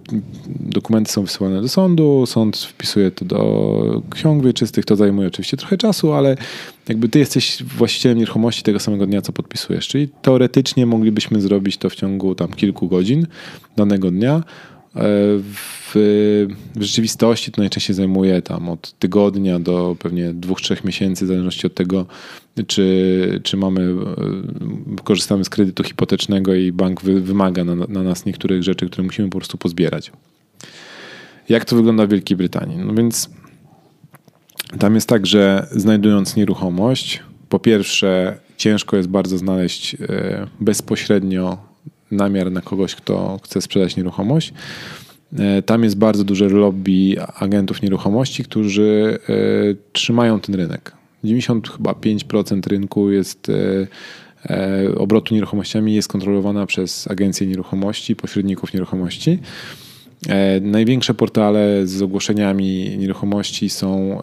[0.50, 5.78] dokumenty są wysyłane do sądu, sąd wpisuje to do ksiąg wieczystych, to zajmuje oczywiście trochę
[5.78, 6.38] czasu, ale
[6.90, 11.90] jakby ty jesteś właścicielem nieruchomości tego samego dnia, co podpisujesz, czyli teoretycznie moglibyśmy zrobić to
[11.90, 13.28] w ciągu tam kilku godzin
[13.78, 14.44] danego dnia,
[14.96, 15.94] w,
[16.76, 21.68] w, rzeczywistości to najczęściej zajmuje tam od tygodnia do pewnie dwóch, trzech miesięcy, w zależności
[21.68, 22.06] od tego,
[22.68, 28.26] czy, czy mamy, e, korzystamy z kredytu hipotecznego i bank wy, wymaga na, na nas
[28.26, 30.12] niektórych rzeczy, które musimy po prostu pozbierać.
[31.50, 32.78] Jak to wygląda w Wielkiej Brytanii?
[32.78, 33.30] No więc
[34.80, 41.73] tam jest tak, że znajdując nieruchomość, po pierwsze, ciężko jest bardzo znaleźć e, bezpośrednio
[42.14, 44.54] namiar na kogoś, kto chce sprzedać nieruchomość.
[45.40, 49.34] E, tam jest bardzo duże lobby agentów nieruchomości, którzy e,
[49.94, 50.92] trzymają ten rynek.
[51.24, 53.88] 90 chyba 5% rynku jest e,
[54.98, 59.40] obrotu nieruchomościami jest kontrolowana przez agencje nieruchomości, pośredników nieruchomości.
[60.62, 64.22] Największe portale z ogłoszeniami nieruchomości są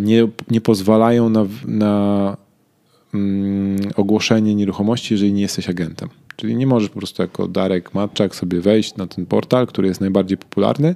[0.00, 2.36] nie, nie pozwalają na, na
[3.96, 6.08] ogłoszenie nieruchomości, jeżeli nie jesteś agentem.
[6.36, 10.00] Czyli nie możesz po prostu jako Darek Matczak sobie wejść na ten portal, który jest
[10.00, 10.94] najbardziej popularny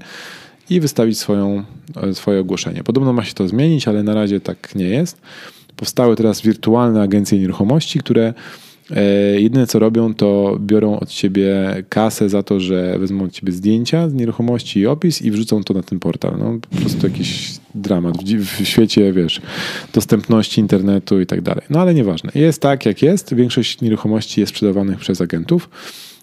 [0.70, 1.64] i wystawić swoją,
[2.02, 2.84] e, swoje ogłoszenie.
[2.84, 5.20] Podobno ma się to zmienić, ale na razie tak nie jest.
[5.76, 8.34] Powstały teraz wirtualne agencje nieruchomości, które
[9.38, 14.08] jedyne co robią, to biorą od ciebie kasę za to, że wezmą od ciebie zdjęcia
[14.08, 16.34] z nieruchomości i opis i wrzucą to na ten portal.
[16.38, 19.40] No, po prostu jakiś dramat w, świecie, wiesz,
[19.94, 21.64] dostępności internetu i tak dalej.
[21.70, 22.30] No ale nieważne.
[22.34, 23.34] Jest tak, jak jest.
[23.34, 25.68] Większość nieruchomości jest sprzedawanych przez agentów.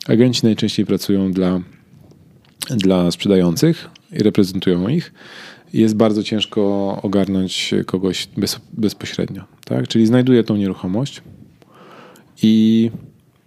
[0.07, 1.61] Agenci najczęściej pracują dla,
[2.69, 5.13] dla sprzedających i reprezentują ich.
[5.73, 9.43] Jest bardzo ciężko ogarnąć kogoś bez, bezpośrednio.
[9.65, 9.87] Tak?
[9.87, 11.21] Czyli znajduje tą nieruchomość,
[12.43, 12.91] i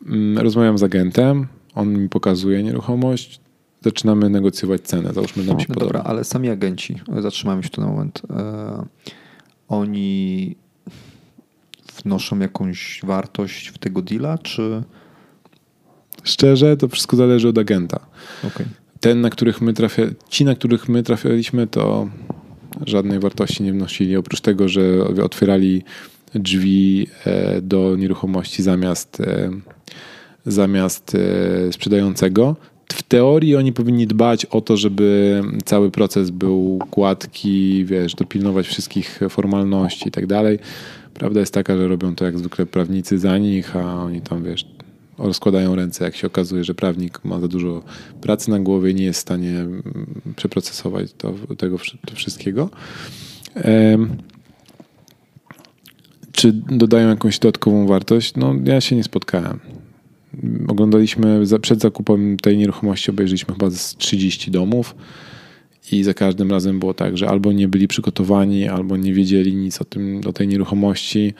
[0.07, 3.40] mm, rozmawiam z agentem, on mi pokazuje nieruchomość,
[3.85, 5.92] zaczynamy negocjować cenę, załóżmy nam się no podoba.
[5.92, 8.87] Dobra, ale sami agenci, zatrzymamy się tu na moment, e,
[9.68, 10.57] oni
[12.05, 14.83] wnoszą jakąś wartość w tego deala, czy...
[16.24, 18.00] Szczerze, to wszystko zależy od agenta.
[18.46, 18.66] Okay.
[19.00, 20.02] Ten, na których my trafia...
[20.28, 22.09] Ci, na których my trafialiśmy, to
[22.87, 25.83] żadnej wartości nie wnosili, oprócz tego, że otwierali
[26.34, 29.50] drzwi e, do nieruchomości zamiast, e,
[30.46, 32.56] zamiast e, sprzedającego.
[32.92, 39.20] W teorii oni powinni dbać o to, żeby cały proces był gładki, wiesz, dopilnować wszystkich
[39.28, 40.58] formalności i tak dalej.
[41.14, 44.66] Prawda jest taka, że robią to jak zwykle prawnicy za nich, a oni tam, wiesz,
[45.18, 47.82] rozkładają ręce, jak się okazuje, że prawnik ma za dużo
[48.20, 49.82] pracy na głowie i nie jest w stanie mm,
[50.36, 52.70] przeprocesować to, tego to wszystkiego.
[56.32, 58.34] Czy dodają jakąś dodatkową wartość?
[58.36, 59.60] No, ja się nie spotkałem.
[60.68, 64.94] Oglądaliśmy, przed zakupem tej nieruchomości obejrzeliśmy chyba z 30 domów
[65.92, 69.80] i za każdym razem było tak, że albo nie byli przygotowani, albo nie wiedzieli nic
[69.80, 71.34] o, tym, o tej nieruchomości,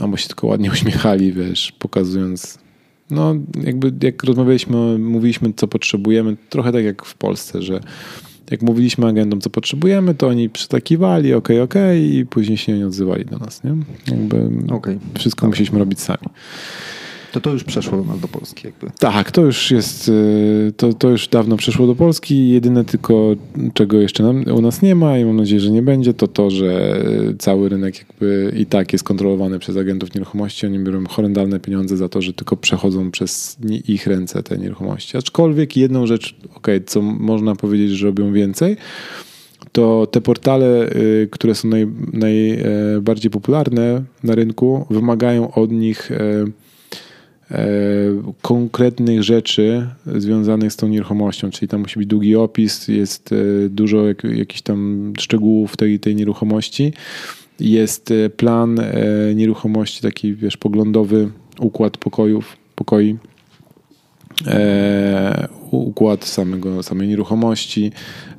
[0.00, 2.58] albo się tylko ładnie uśmiechali, wiesz, pokazując
[3.10, 7.80] no jakby jak rozmawialiśmy, mówiliśmy co potrzebujemy, trochę tak jak w Polsce, że
[8.50, 11.74] jak mówiliśmy agentom, co potrzebujemy, to oni przytakiwali, ok, ok,
[12.10, 13.64] i później się nie odzywali do nas.
[13.64, 13.74] Nie?
[14.08, 14.98] Jakby okay.
[15.18, 15.50] Wszystko okay.
[15.50, 16.28] musieliśmy robić sami.
[17.32, 18.86] To to już przeszło do nas do Polski jakby.
[18.98, 22.50] Tak, to już jest, y, to, to już dawno przeszło do Polski.
[22.50, 23.36] Jedyne tylko,
[23.74, 26.50] czego jeszcze nam, u nas nie ma i mam nadzieję, że nie będzie, to to,
[26.50, 27.00] że
[27.38, 30.66] cały rynek jakby i tak jest kontrolowany przez agentów nieruchomości.
[30.66, 33.56] Oni biorą horrendalne pieniądze za to, że tylko przechodzą przez
[33.88, 35.16] ich ręce te nieruchomości.
[35.16, 38.76] Aczkolwiek jedną rzecz, ok, co można powiedzieć, że robią więcej,
[39.72, 46.12] to te portale, y, które są naj, najbardziej e, popularne na rynku, wymagają od nich
[46.12, 46.16] E,
[48.42, 53.36] konkretnych rzeczy związanych z tą nieruchomością, czyli tam musi być długi opis, jest e,
[53.68, 56.92] dużo jak, jakichś tam szczegółów tej, tej nieruchomości,
[57.60, 58.80] jest e, plan
[59.34, 63.16] nieruchomości, taki wiesz, poglądowy układ pokojów, pokoi,
[65.70, 68.29] układ samego, samej nieruchomości, e,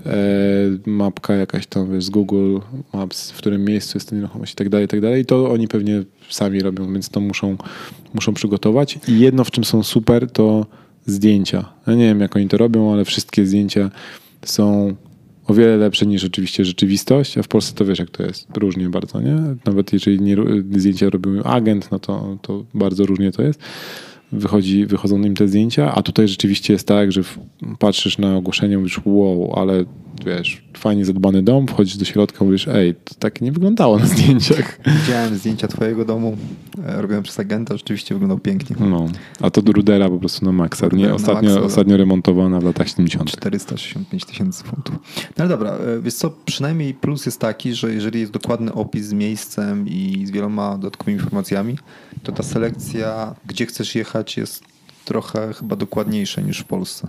[0.86, 2.58] mapka jakaś tam z Google
[2.94, 5.22] Maps, w którym miejscu jest ta nieruchomość i tak dalej, i tak dalej.
[5.22, 7.58] I to oni pewnie sami robią, więc to muszą,
[8.14, 9.00] muszą przygotować.
[9.08, 10.66] I jedno, w czym są super, to
[11.06, 11.74] zdjęcia.
[11.88, 13.92] Ja nie wiem, jak oni to robią, ale wszystkie zdjęcia
[14.46, 14.96] są
[15.48, 18.58] o wiele lepsze niż oczywiście rzeczywistość, a w Polsce to wiesz, jak to jest.
[18.58, 19.38] Różnie bardzo, nie?
[19.66, 20.36] Nawet jeżeli nie,
[20.78, 23.60] zdjęcia robił agent, no to, to bardzo różnie to jest
[24.32, 27.22] wychodzi, wychodzą im te zdjęcia, a tutaj rzeczywiście jest tak, że
[27.80, 29.86] patrzysz na ogłoszenie, mówisz wow, ale
[30.26, 34.80] wiesz, fajnie zadbany dom, wchodzisz do środka, mówisz ej, to tak nie wyglądało na zdjęciach.
[35.02, 36.38] Widziałem zdjęcia twojego domu,
[36.86, 38.76] e, robiłem przez agenta, rzeczywiście wyglądał pięknie.
[38.80, 39.08] No,
[39.42, 40.88] a to do Rudera po prostu na maksa.
[40.94, 43.32] Nie, ostatnio, maksa, ostatnio remontowana w latach 70.
[43.32, 44.96] 465 tysięcy funtów.
[45.18, 49.06] No ale dobra, e, wiesz co, przynajmniej plus jest taki, że jeżeli jest dokładny opis
[49.06, 51.78] z miejscem i z wieloma dodatkowymi informacjami,
[52.24, 54.64] to ta selekcja, gdzie chcesz jechać jest
[55.06, 57.08] trochę chyba dokładniejsze niż w Polsce.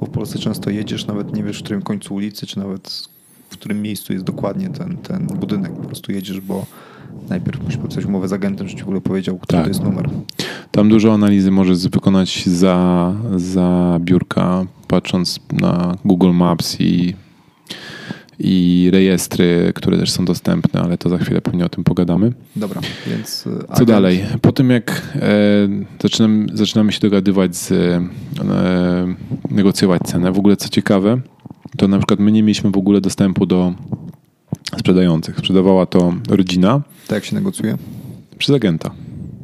[0.00, 3.08] Bo w Polsce często jedziesz, nawet nie wiesz w którym końcu ulicy, czy nawet
[3.50, 5.72] w którym miejscu jest dokładnie ten, ten budynek.
[5.72, 6.66] Po prostu jedziesz, bo
[7.28, 9.64] najpierw musisz podpisać umowę z agentem, żeby ci w ogóle powiedział, który tak.
[9.64, 10.10] to jest numer.
[10.70, 17.14] Tam dużo analizy możesz wykonać za, za biurka, patrząc na Google Maps i
[18.38, 22.32] i rejestry, które też są dostępne, ale to za chwilę pewnie o tym pogadamy.
[22.56, 23.46] Dobra, więc.
[23.46, 23.78] E, agent...
[23.78, 24.24] Co dalej?
[24.42, 25.30] Po tym jak e,
[26.02, 28.08] zaczynamy, zaczynamy się dogadywać z, e,
[29.50, 31.20] negocjować cenę, w ogóle co ciekawe,
[31.76, 33.74] to na przykład my nie mieliśmy w ogóle dostępu do
[34.78, 35.38] sprzedających.
[35.38, 36.82] Sprzedawała to rodzina.
[37.06, 37.78] Tak jak się negocjuje?
[38.38, 38.90] Przez agenta.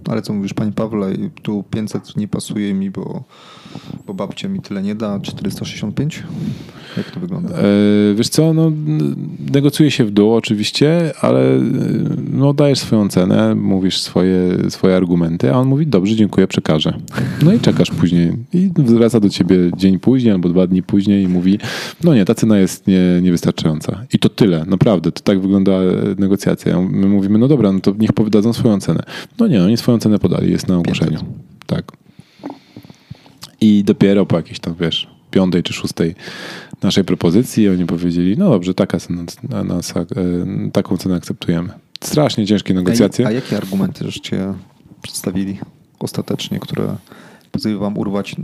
[0.08, 1.12] Ale co mówisz, panie Pawle,
[1.42, 3.24] tu 500 nie pasuje mi, bo,
[4.06, 6.22] bo babcia mi tyle nie da, 465?
[6.96, 7.48] Jak to wygląda?
[7.48, 7.62] E,
[8.14, 8.72] wiesz co, no,
[9.52, 11.60] negocjuje się w dół oczywiście, ale e,
[12.32, 16.98] no, dajesz swoją cenę, mówisz swoje, swoje argumenty, a on mówi, dobrze, dziękuję, przekażę.
[17.42, 18.32] No i czekasz później.
[18.52, 21.58] I wraca do ciebie dzień później albo dwa dni później i mówi,
[22.04, 24.04] no nie, ta cena jest nie, niewystarczająca.
[24.12, 25.72] I to tyle, naprawdę, to tak wygląda
[26.18, 26.80] negocjacja.
[26.80, 29.02] My mówimy, no dobra, no to niech powiedzą swoją cenę.
[29.38, 31.18] No nie, oni swoją cenę podali, jest na ogłoszeniu.
[31.66, 31.92] Tak.
[33.60, 36.14] I dopiero po jakiejś tam, wiesz, piątej czy szóstej
[36.82, 39.24] naszej propozycji oni powiedzieli, no dobrze, taka cena,
[39.64, 40.02] nas, e,
[40.72, 41.68] taką cenę akceptujemy.
[42.00, 43.26] Strasznie ciężkie negocjacje.
[43.26, 44.54] A, a jakie argumenty żeście
[45.02, 45.58] przedstawili
[45.98, 46.96] ostatecznie, które
[47.54, 48.36] pozwoliły wam urwać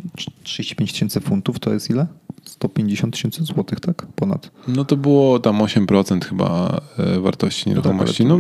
[0.43, 2.07] 35 tysięcy funtów, to jest ile?
[2.45, 4.07] 150 tysięcy złotych, tak?
[4.07, 4.51] Ponad.
[4.69, 8.25] No to było tam 8% chyba e, wartości no tak, nieruchomości.
[8.25, 8.39] No,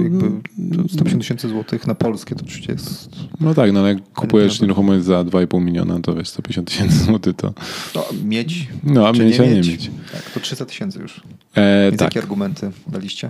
[0.59, 3.11] no 150 tysięcy złotych na polskie to oczywiście jest...
[3.41, 7.37] No tak, no ale jak kupujesz nieruchomość za 2,5 miliona, to wiesz, 150 tysięcy złotych
[7.37, 7.53] to...
[7.95, 8.69] No, mieć.
[8.85, 9.91] No, a mieć, nie a nie mieć.
[10.13, 11.21] Tak, to 300 tysięcy już.
[11.55, 12.07] E, Więc tak.
[12.07, 13.29] jakie argumenty daliście?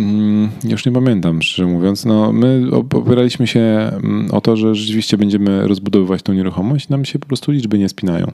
[0.00, 2.04] Mm, już nie pamiętam, szczerze mówiąc.
[2.04, 6.88] No, my opieraliśmy się mm, o to, że rzeczywiście będziemy rozbudowywać tą nieruchomość.
[6.88, 8.32] Nam się po prostu liczby nie spinają.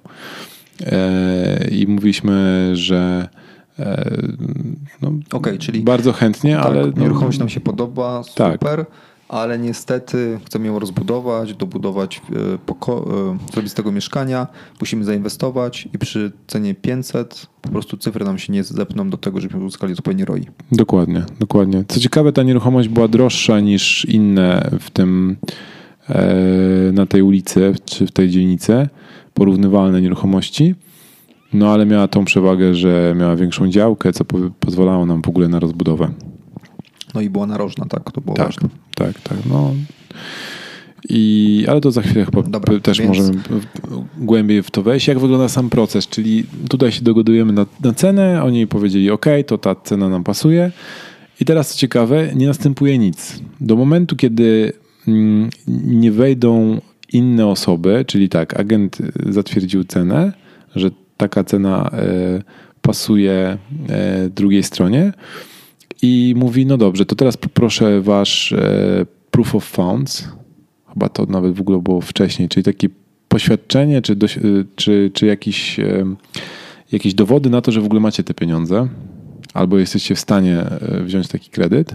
[0.87, 3.29] E, I mówiliśmy, że
[3.79, 4.23] e,
[5.03, 6.87] no, okay, czyli bardzo chętnie, tak, ale.
[6.87, 8.53] No, nieruchomość nam się podoba, tak.
[8.53, 8.79] super.
[8.79, 14.47] Tak ale niestety chcemy ją rozbudować, dobudować, e, poko- zrobić z tego mieszkania,
[14.81, 19.41] musimy zainwestować i przy cenie 500 po prostu cyfry nam się nie zepną do tego,
[19.41, 20.47] żebyśmy uzyskali zupełnie ROI.
[20.73, 21.85] Dokładnie, dokładnie.
[21.89, 25.37] Co ciekawe, ta nieruchomość była droższa niż inne w tym
[26.93, 28.89] na tej ulicy czy w tej dzielnicy
[29.35, 30.75] porównywalne nieruchomości.
[31.53, 35.49] No ale miała tą przewagę, że miała większą działkę, co po pozwalało nam w ogóle
[35.49, 36.09] na rozbudowę.
[37.17, 38.13] No i była narożna, tak?
[38.13, 38.69] To było tak, ważne.
[38.95, 39.39] Tak, tak.
[39.51, 39.75] No.
[41.09, 43.09] I, ale to za chwilę chyba Dobra, też więc...
[43.09, 43.41] możemy
[44.19, 45.09] głębiej w to wejść.
[45.09, 46.09] Jak wygląda sam proces?
[46.09, 50.73] Czyli tutaj się dogodujemy na, na cenę, oni powiedzieli ok, to ta cena nam pasuje.
[51.41, 53.43] I teraz co ciekawe, nie następuje nic.
[53.61, 54.73] Do momentu, kiedy
[55.09, 55.51] mm,
[55.87, 56.81] nie wejdą
[57.13, 58.99] inne osoby, czyli tak, agent
[59.29, 60.33] zatwierdził cenę,
[60.75, 62.43] że taka cena e,
[62.83, 65.13] pasuje e, drugiej stronie
[66.03, 70.29] i mówi, no dobrze, to teraz poproszę wasz e, proof of funds,
[70.93, 72.89] chyba to nawet w ogóle było wcześniej, czyli takie
[73.29, 74.17] poświadczenie, czy,
[74.77, 75.81] czy, czy jakiś,
[76.93, 78.89] jakieś dowody na to, że w ogóle macie te pieniądze,
[79.55, 80.65] albo jesteście w stanie
[81.05, 81.95] wziąć taki kredyt.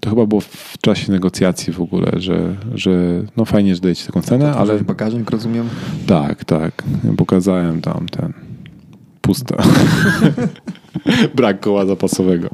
[0.00, 4.22] To chyba było w czasie negocjacji w ogóle, że, że no fajnie, że dajecie taką
[4.22, 4.78] cenę, ale...
[4.78, 5.68] bagażnik, rozumiem?
[6.06, 6.82] Tak, tak.
[7.16, 8.32] Pokazałem tam ten...
[9.20, 9.56] Pusta.
[11.36, 12.48] Brak koła zapasowego.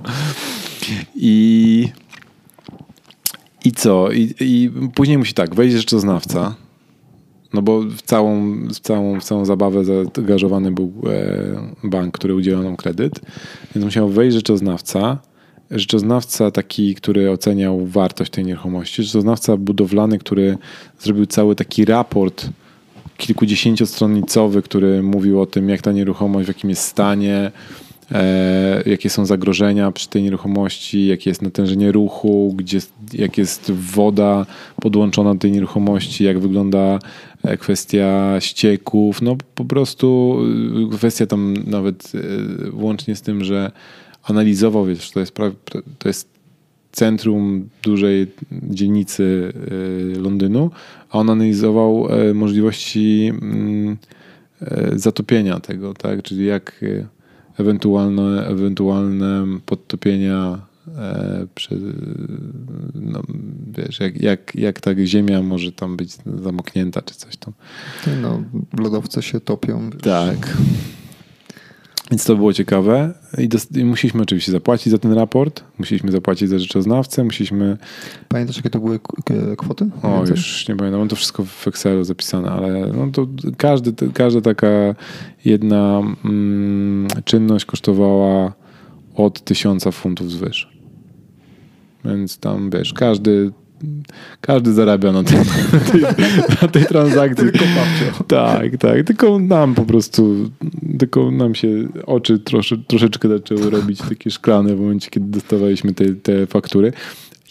[1.15, 1.89] I...
[3.65, 4.13] I co?
[4.13, 6.55] I, I później musi tak, wejść rzeczoznawca,
[7.55, 12.63] no bo w całą, w całą, w całą zabawę zaangażowany był e, bank, który udzielał
[12.63, 13.21] nam kredyt,
[13.75, 15.19] więc musiał wejść rzeczoznawca,
[15.71, 20.59] rzeczoznawca taki, który oceniał wartość tej nieruchomości, rzeczoznawca budowlany, który
[20.99, 22.49] zrobił cały taki raport
[23.17, 27.53] kilkudziesięciostronicowy, który mówił o tym, jak ta nieruchomość, w jakim jest stanie,
[28.87, 32.79] jakie są zagrożenia przy tej nieruchomości, jakie jest natężenie ruchu, gdzie,
[33.13, 34.47] jak jest woda
[34.81, 36.99] podłączona do tej nieruchomości, jak wygląda
[37.43, 40.39] e, kwestia ścieków, no po prostu
[40.93, 43.73] e, kwestia tam nawet e, włącznie z tym, że
[44.23, 45.35] analizował, wiesz, to jest,
[45.99, 46.29] to jest
[46.93, 49.53] centrum dużej dzielnicy
[50.17, 50.71] Londynu,
[51.11, 53.97] a on analizował możliwości mm,
[54.93, 56.23] zatopienia tego, tak?
[56.23, 56.85] Czyli jak
[57.59, 60.59] ewentualne, ewentualne podtopienia
[60.99, 61.47] e,
[62.95, 63.23] no,
[63.77, 67.55] wiesz, jak, jak, jak ta ziemia może tam być zamoknięta czy coś tam.
[68.23, 68.43] No,
[68.79, 69.91] lodowce się topią.
[69.91, 70.57] Tak.
[72.11, 73.15] Więc to było ciekawe.
[73.39, 73.49] I,
[73.81, 77.77] I, musieliśmy oczywiście zapłacić za ten raport, musieliśmy zapłacić za rzeczoznawcę, musieliśmy...
[78.29, 79.01] Pamiętasz, jakie to były
[79.59, 79.89] kwoty?
[80.03, 84.41] O, już nie pamiętam, mam to wszystko w Excelu zapisane, ale no to każdy, każda
[84.41, 84.95] taka
[85.45, 88.53] jedna mm, czynność kosztowała
[89.15, 90.77] od tysiąca funtów zwyż.
[92.05, 93.53] Więc tam, wiesz, każdy
[94.41, 95.39] każdy zarabia na tej,
[95.73, 96.03] na tej,
[96.63, 97.45] na tej transakcji.
[97.53, 98.25] Tylko babcia.
[98.29, 99.05] Tak, tak.
[99.05, 100.51] Tylko nam po prostu,
[100.99, 101.69] tylko nam się
[102.07, 106.93] oczy trosze, troszeczkę zaczęły robić takie szklane w momencie, kiedy dostawaliśmy te, te faktury.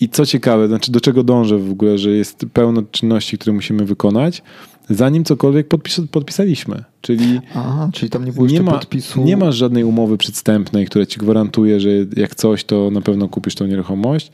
[0.02, 3.86] I co ciekawe, znaczy do czego dążę w ogóle, że jest pełno czynności, które musimy
[3.86, 4.44] wykonać,
[4.90, 6.84] zanim cokolwiek podpis podpisaliśmy.
[7.02, 9.24] Czyli, Aha, czyli tam nie było nie ma, podpisu.
[9.24, 13.56] Nie masz żadnej umowy przedstępnej, która ci gwarantuje, że jak coś, to na pewno kupisz
[13.56, 14.32] tą nieruchomość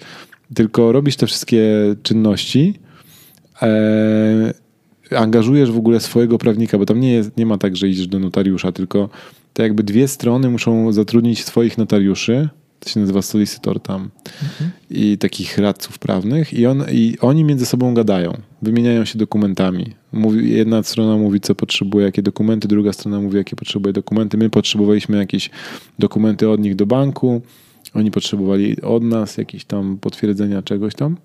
[0.53, 1.63] tylko robisz te wszystkie
[2.03, 2.79] czynności,
[3.61, 4.53] e,
[5.17, 8.19] angażujesz w ogóle swojego prawnika, bo tam nie, jest, nie ma tak, że idziesz do
[8.19, 9.09] notariusza, tylko
[9.53, 14.09] te jakby dwie strony muszą zatrudnić swoich notariuszy, to się nazywa solicitor tam,
[14.43, 14.71] mhm.
[14.89, 19.93] i takich radców prawnych i, on, i oni między sobą gadają, wymieniają się dokumentami.
[20.13, 24.37] Mówi, jedna strona mówi, co potrzebuje, jakie dokumenty, druga strona mówi, jakie potrzebuje dokumenty.
[24.37, 25.49] My potrzebowaliśmy jakieś
[25.99, 27.41] dokumenty od nich do banku,
[27.93, 31.17] oni potrzebowali od nas jakieś tam potwierdzenia czegoś tam.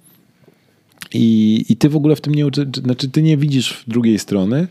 [1.15, 2.45] I, I ty w ogóle w tym nie
[2.85, 4.69] znaczy ty nie widzisz drugiej strony,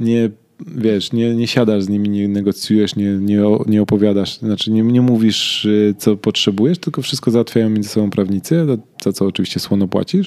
[0.00, 0.30] nie
[0.66, 5.00] wiesz, nie, nie siadasz z nimi, nie negocjujesz, nie, nie, nie opowiadasz, znaczy nie, nie
[5.00, 9.88] mówisz, y, co potrzebujesz, tylko wszystko załatwiają między sobą prawnicy, za, za co oczywiście słono
[9.88, 10.26] płacisz.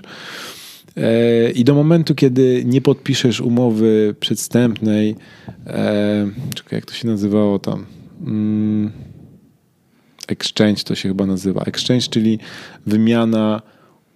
[0.97, 5.15] E, I do momentu, kiedy nie podpiszesz umowy przedstępnej,
[5.67, 7.85] e, czekaj, jak to się nazywało tam?
[8.21, 8.91] Mm,
[10.31, 11.61] exchange to się chyba nazywa.
[11.61, 12.39] Exchange, czyli
[12.85, 13.61] wymiana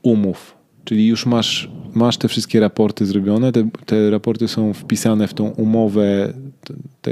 [0.02, 0.56] umów.
[0.84, 5.50] Czyli już masz, masz te wszystkie raporty zrobione, te, te raporty są wpisane w tą
[5.50, 6.34] umowę,
[7.02, 7.12] te,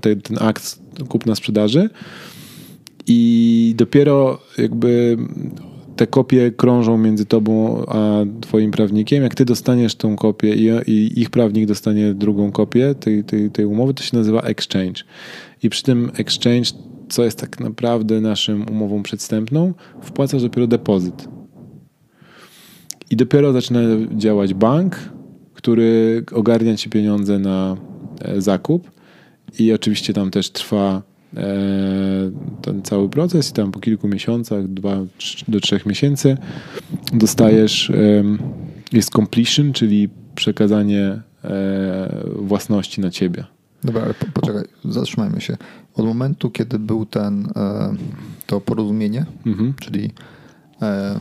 [0.00, 0.78] te, ten akt
[1.08, 1.90] kupna-sprzedaży
[3.06, 5.16] i dopiero jakby
[5.96, 9.22] te kopie krążą między tobą a twoim prawnikiem.
[9.22, 13.64] Jak ty dostaniesz tą kopię i, i ich prawnik dostanie drugą kopię tej, tej, tej
[13.64, 15.04] umowy, to się nazywa exchange.
[15.62, 16.70] I przy tym exchange
[17.08, 21.28] co jest tak naprawdę naszą umową przedstępną, wpłacasz dopiero depozyt.
[23.10, 23.80] I dopiero zaczyna
[24.16, 24.96] działać bank,
[25.54, 27.76] który ogarnia ci pieniądze na
[28.20, 28.90] e, zakup
[29.58, 31.02] i oczywiście tam też trwa
[31.36, 31.42] e,
[32.62, 34.96] ten cały proces i tam po kilku miesiącach, dwa
[35.48, 36.36] do trzech miesięcy
[37.12, 37.92] dostajesz,
[38.92, 43.44] jest completion, czyli przekazanie e, własności na ciebie.
[43.84, 45.56] Dobra, ale poczekaj, zatrzymajmy się.
[45.98, 47.94] Od momentu, kiedy był ten, e,
[48.46, 49.74] to porozumienie, mhm.
[49.80, 50.10] czyli
[50.82, 51.18] e,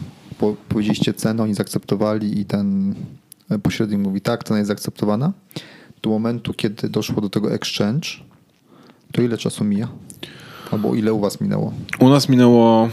[0.70, 2.96] powiedzieliście cenę, oni zaakceptowali i ten
[3.50, 5.34] e, pośrednik mówi tak, cena jest zaakceptowana,
[6.02, 8.08] do momentu, kiedy doszło do tego exchange,
[9.12, 9.88] to ile czasu mija?
[10.72, 11.74] Albo ile u was minęło?
[12.00, 12.90] U nas minęło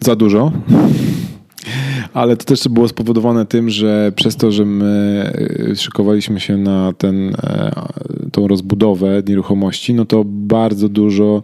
[0.00, 0.52] za dużo.
[2.14, 5.32] Ale to też było spowodowane tym, że przez to, że my
[5.76, 7.36] szykowaliśmy się na ten,
[8.32, 11.42] tą rozbudowę nieruchomości, no to bardzo dużo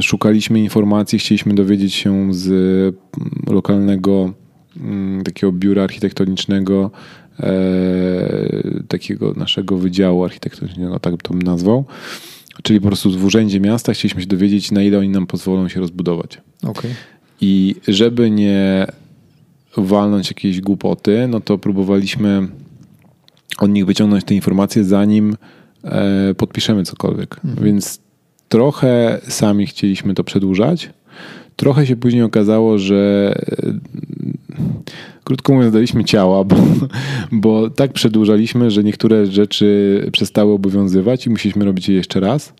[0.00, 2.94] szukaliśmy informacji, chcieliśmy dowiedzieć się z mm,
[3.46, 4.32] lokalnego
[4.76, 6.90] mm, takiego biura architektonicznego,
[7.40, 7.52] e,
[8.88, 11.84] takiego naszego wydziału architektonicznego, tak to bym nazwał.
[12.62, 15.80] Czyli po prostu w urzędzie miasta chcieliśmy się dowiedzieć, na ile oni nam pozwolą się
[15.80, 16.40] rozbudować.
[16.62, 16.90] Okay.
[17.40, 18.86] I żeby nie
[19.76, 22.48] walnąć jakieś głupoty, no to próbowaliśmy
[23.58, 25.36] od nich wyciągnąć te informacje, zanim
[26.36, 27.36] podpiszemy cokolwiek.
[27.44, 27.64] Mhm.
[27.64, 28.00] Więc
[28.48, 30.90] trochę sami chcieliśmy to przedłużać.
[31.56, 33.72] Trochę się później okazało, że e,
[35.24, 36.56] krótko mówiąc, daliśmy ciała, bo,
[37.32, 42.52] bo tak przedłużaliśmy, że niektóre rzeczy przestały obowiązywać i musieliśmy robić je jeszcze raz.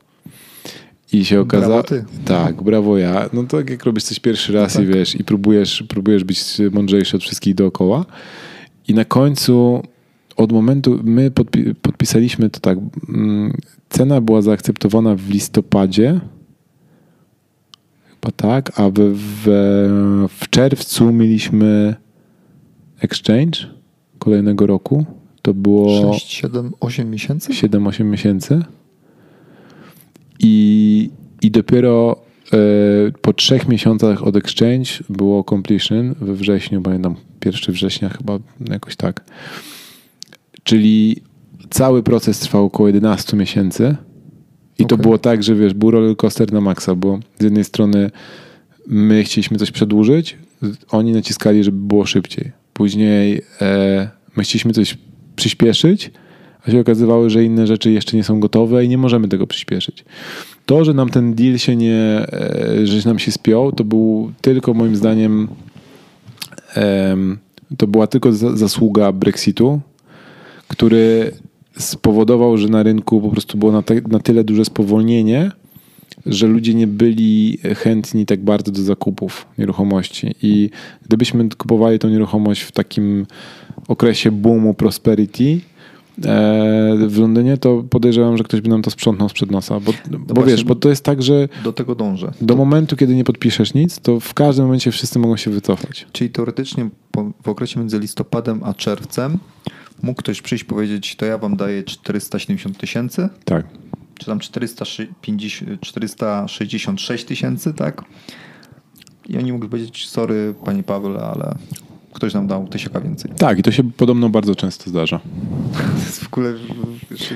[1.13, 1.83] I się okazało.
[2.25, 3.31] Tak, brawo ja.
[3.33, 4.89] No to tak jak robisz coś pierwszy raz no tak.
[4.89, 8.05] i wiesz, i próbujesz, próbujesz być mądrzejszy od wszystkich dookoła.
[8.89, 9.83] I na końcu
[10.39, 12.79] od momentu, my podpi podpisaliśmy to tak,
[13.09, 13.53] mm,
[13.89, 16.21] cena była zaakceptowana w listopadzie,
[18.09, 19.45] chyba tak, a w, w,
[20.39, 21.97] w czerwcu mieliśmy
[23.01, 23.59] exchange
[24.19, 25.05] kolejnego roku.
[25.43, 27.53] To było 6, 7, 8 miesięcy?
[27.53, 28.63] 7-8 miesięcy.
[30.41, 31.11] I,
[31.43, 32.17] i dopiero
[32.53, 32.57] e,
[33.21, 37.15] po trzech miesiącach od exchange było completion we wrześniu, pamiętam,
[37.45, 38.39] 1 września chyba
[38.71, 39.25] jakoś tak.
[40.69, 41.17] Czyli
[41.71, 43.97] cały proces trwał około 11 miesięcy.
[44.79, 45.03] I to Okej.
[45.03, 48.11] było tak, że wiesz, był roller coaster na maksa, bo z jednej strony
[48.87, 50.37] my chcieliśmy coś przedłużyć,
[50.91, 52.53] oni naciskali, żeby było szybciej.
[52.73, 54.99] Później e, my chcieliśmy coś
[55.37, 56.11] przyspieszyć,
[56.67, 60.05] a się okazywało, że inne rzeczy jeszcze nie są gotowe i nie możemy tego przyspieszyć.
[60.67, 64.75] To, że nam ten deal się nie, e, że nam się spiął, to był tylko
[64.75, 65.49] moim zdaniem
[66.75, 67.39] em,
[67.77, 69.81] to była tylko za- zasługa Brexitu,
[70.69, 71.33] który
[71.79, 75.51] spowodował, że na rynku po prostu było na, te, na tyle duże spowolnienie,
[76.27, 80.35] że ludzie nie byli chętni tak bardzo do zakupów nieruchomości.
[80.43, 80.71] I
[81.07, 83.27] gdybyśmy kupowali tą nieruchomość w takim
[83.89, 85.61] okresie boomu prosperity
[86.25, 89.81] e, w Londynie, to podejrzewam, że ktoś by nam to sprzątnął sprzed nosa.
[89.81, 92.33] Bo, bo właśnie, wiesz, bo to jest tak, że Do tego dążę.
[92.41, 96.07] do momentu, kiedy nie podpiszesz nic, to w każdym momencie wszyscy mogą się wycofać.
[96.13, 96.89] Czyli teoretycznie
[97.43, 99.39] w okresie między listopadem a czerwcem
[100.03, 103.67] mógł ktoś przyjść i powiedzieć, to ja wam daję 470 tysięcy, Tak.
[104.19, 108.05] czy tam 450, 466 tysięcy, tak?
[109.29, 111.55] I oni mogli powiedzieć, sorry panie Paweł, ale
[112.13, 113.31] ktoś nam dał tysiaka więcej.
[113.37, 115.21] Tak, i to się podobno bardzo często zdarza.
[115.73, 116.55] To jest w ogóle...
[117.11, 117.35] wiesz,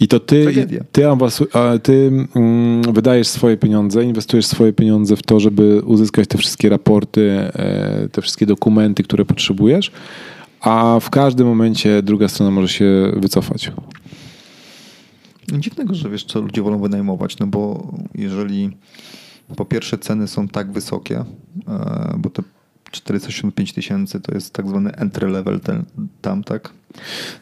[0.00, 0.84] I to ty, Tragedia.
[0.92, 1.02] ty,
[1.82, 7.30] ty mm, wydajesz swoje pieniądze, inwestujesz swoje pieniądze w to, żeby uzyskać te wszystkie raporty,
[7.30, 9.90] e, te wszystkie dokumenty, które potrzebujesz,
[10.60, 13.72] a w każdym momencie druga strona może się wycofać.
[15.52, 18.76] Dziwnego, że wiesz, co ludzie wolą wynajmować, no bo jeżeli
[19.56, 21.24] po pierwsze ceny są tak wysokie,
[21.68, 22.42] e, bo te
[22.90, 25.84] 485 tysięcy to jest tak zwany entry level ten,
[26.22, 26.70] tam, tak?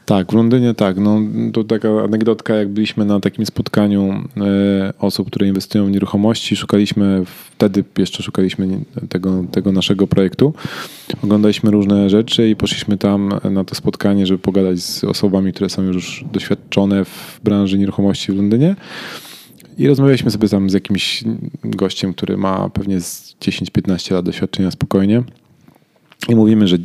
[0.07, 0.97] Tak, w Londynie tak.
[0.99, 1.21] No,
[1.53, 7.23] to taka anegdotka, jak byliśmy na takim spotkaniu e, osób, które inwestują w nieruchomości, szukaliśmy,
[7.27, 10.55] wtedy jeszcze szukaliśmy tego, tego naszego projektu,
[11.23, 15.83] oglądaliśmy różne rzeczy i poszliśmy tam na to spotkanie, żeby pogadać z osobami, które są
[15.83, 18.77] już doświadczone w branży nieruchomości w Londynie.
[19.79, 21.25] I rozmawialiśmy sobie tam z jakimś
[21.65, 25.23] gościem, który ma pewnie z 10-15 lat doświadczenia spokojnie.
[26.29, 26.77] I mówimy, że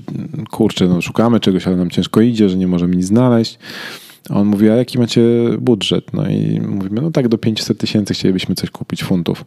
[0.52, 3.60] kurczę, no szukamy czegoś, ale nam ciężko idzie, że nie możemy nic znaleźć.
[4.30, 5.22] A on mówi, a jaki macie
[5.60, 6.14] budżet?
[6.14, 9.46] No i mówimy, no tak do 500 tysięcy chcielibyśmy coś kupić funtów.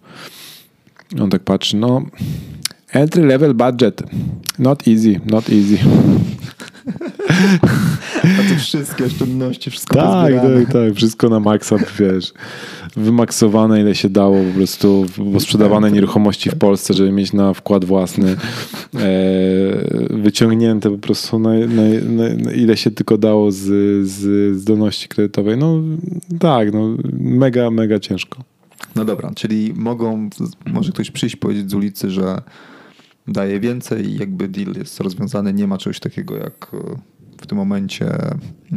[1.20, 2.02] On tak patrzy, no
[2.94, 4.02] entry level budget.
[4.58, 5.78] Not easy, not easy.
[8.24, 10.94] A te wszystkie oszczędności, wszystko Tak, tak, tak.
[10.94, 12.32] Wszystko na maksa, wiesz.
[12.96, 17.84] Wymaksowane ile się dało po prostu, bo sprzedawane nieruchomości w Polsce, żeby mieć na wkład
[17.84, 18.30] własny.
[18.30, 19.08] E,
[20.10, 21.82] wyciągnięte po prostu na, na,
[22.36, 23.62] na, ile się tylko dało z,
[24.08, 25.56] z zdolności kredytowej.
[25.58, 25.80] No
[26.38, 28.42] tak, no mega, mega ciężko.
[28.96, 30.30] No dobra, czyli mogą,
[30.66, 32.42] może ktoś przyjść powiedzieć z ulicy, że
[33.28, 36.96] daje więcej i jakby deal jest rozwiązany, nie ma czegoś takiego jak e,
[37.40, 38.06] w tym momencie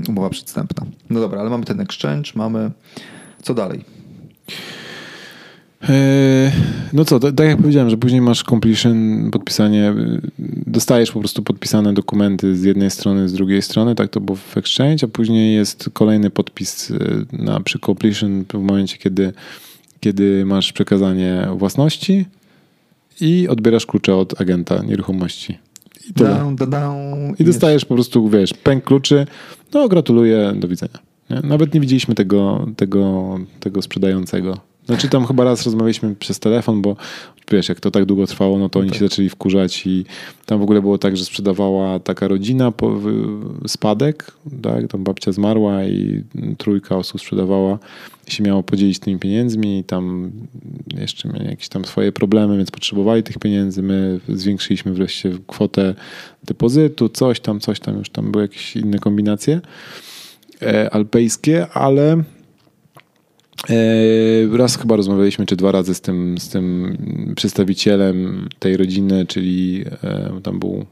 [0.09, 0.85] umowa przedstępna.
[1.09, 2.71] No dobra, ale mamy ten exchange, mamy...
[3.41, 3.85] Co dalej?
[5.89, 6.51] E,
[6.93, 10.21] No co, tak jak powiedziałem, że później masz completion, podpisanie, y,
[10.67, 14.57] dostajesz po prostu podpisane dokumenty z jednej strony, z drugiej strony, tak to było w
[14.57, 16.93] Exchange, a później jest kolejny podpis
[17.31, 19.33] na, przy completion w momencie, kiedy,
[19.99, 22.25] kiedy masz przekazanie własności
[23.22, 25.57] i odbierasz klucze od agenta nieruchomości.
[26.09, 26.55] I tyle.
[26.68, 27.36] Down.
[27.39, 29.28] I dostajesz po prostu, wiesz, pęk kluczy,
[29.74, 30.99] no gratuluję, do widzenia.
[31.30, 31.41] Nie?
[31.43, 34.57] Nawet nie widzieliśmy tego, tego, tego sprzedającego.
[34.88, 36.95] Znaczy tam chyba raz rozmawialiśmy przez telefon, bo
[37.51, 38.99] wiesz, jak to tak długo trwało, no to oni tak.
[38.99, 40.05] się zaczęli wkurzać i
[40.45, 43.01] tam w ogóle było tak, że sprzedawała taka rodzina po,
[43.67, 44.31] spadek,
[44.61, 46.23] tak, tam babcia zmarła i
[46.57, 47.79] trójka osób sprzedawała
[48.27, 50.31] się miało podzielić tymi pieniędzmi i tam
[50.97, 53.83] jeszcze mieli jakieś tam swoje problemy, więc potrzebowali tych pieniędzy.
[53.83, 55.95] My zwiększyliśmy wreszcie kwotę
[56.43, 59.61] depozytu, coś tam, coś tam, już tam były jakieś inne kombinacje
[60.61, 62.23] e, alpejskie, ale
[64.58, 66.97] raz chyba rozmawialiśmy, czy dwa razy z tym, z tym
[67.36, 70.86] przedstawicielem tej rodziny, czyli e, tam był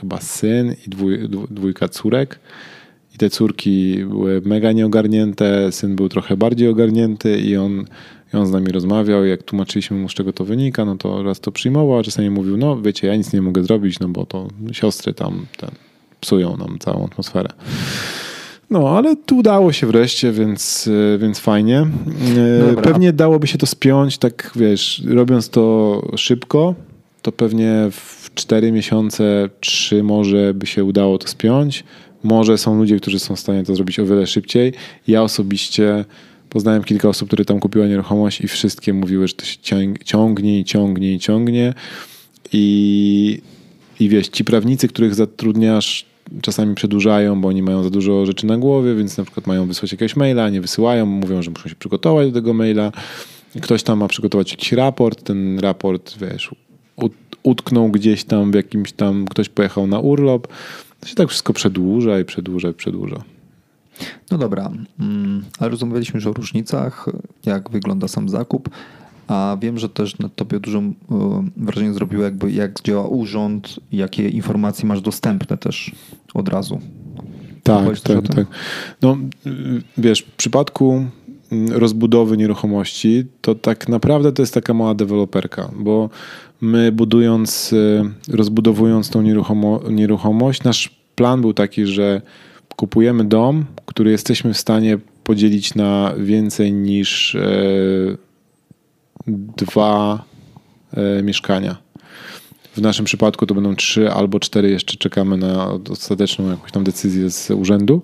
[0.00, 1.18] chyba syn i dwój,
[1.50, 2.40] dwójka córek.
[3.14, 7.84] I te córki były mega nieogarnięte, syn był trochę bardziej ogarnięty i on,
[8.34, 9.24] i on z nami rozmawiał.
[9.24, 12.56] Jak tłumaczyliśmy mu, z czego to wynika, no to raz to przyjmował, a czasami mówił,
[12.56, 15.70] no wiecie, ja nic nie mogę zrobić, no bo to siostry tam ten,
[16.20, 17.48] psują nam całą atmosferę.
[18.70, 21.86] No, ale tu udało się wreszcie, więc, e, więc fajnie.
[22.36, 22.82] E, Dobra.
[22.82, 26.74] Pewnie dałoby się to spiąć, tak wiesz, robiąc to szybko,
[27.22, 31.84] to pewnie w 4 miesiące, 3 może by się udało to spiąć.
[32.22, 34.72] Może są ludzie, którzy są w stanie to zrobić o wiele szybciej.
[35.08, 36.04] Ja osobiście
[36.50, 40.60] poznałem kilka osób, które tam kupiły nieruchomość i wszystkie mówiły, że to się ciąg- ciągnie
[40.60, 41.74] i ciągnie i ciągnie.
[42.52, 43.38] I,
[44.00, 46.06] I wiesz, ci prawnicy, których zatrudniasz,
[46.42, 49.92] czasami przedłużają, bo oni mają za dużo rzeczy na głowie, więc na przykład mają wysłać
[49.92, 52.92] jakiegoś maila, nie wysyłają, mówią, że muszą się przygotować do tego maila.
[53.62, 56.50] Ktoś tam ma przygotować jakiś raport, ten raport, wiesz,
[56.96, 60.48] ut- utknął gdzieś tam w jakimś tam, ktoś pojechał na urlop.
[61.00, 63.22] To się tak wszystko przedłuża i przedłuża i przedłuża.
[64.30, 64.70] No dobra,
[65.00, 67.06] mm, ale rozmawialiśmy już o różnicach,
[67.46, 68.68] jak wygląda sam zakup,
[69.28, 70.92] a wiem, że też na tobie dużo e,
[71.56, 75.92] wrażenie zrobiło, jakby jak działa urząd jakie informacje masz dostępne też
[76.34, 76.80] od razu.
[77.62, 78.46] Tak, tak, tak.
[79.02, 79.16] No,
[79.98, 81.04] wiesz, w przypadku
[81.70, 86.10] rozbudowy nieruchomości, to tak naprawdę to jest taka mała deweloperka, bo
[86.60, 92.22] my budując, y, rozbudowując tą nieruchomo, nieruchomość, nasz plan był taki, że
[92.76, 97.40] kupujemy dom, który jesteśmy w stanie podzielić na więcej niż e,
[99.26, 100.24] dwa
[100.92, 101.76] e, mieszkania.
[102.76, 107.30] W naszym przypadku to będą trzy albo cztery, jeszcze czekamy na ostateczną jakąś tam decyzję
[107.30, 108.02] z urzędu.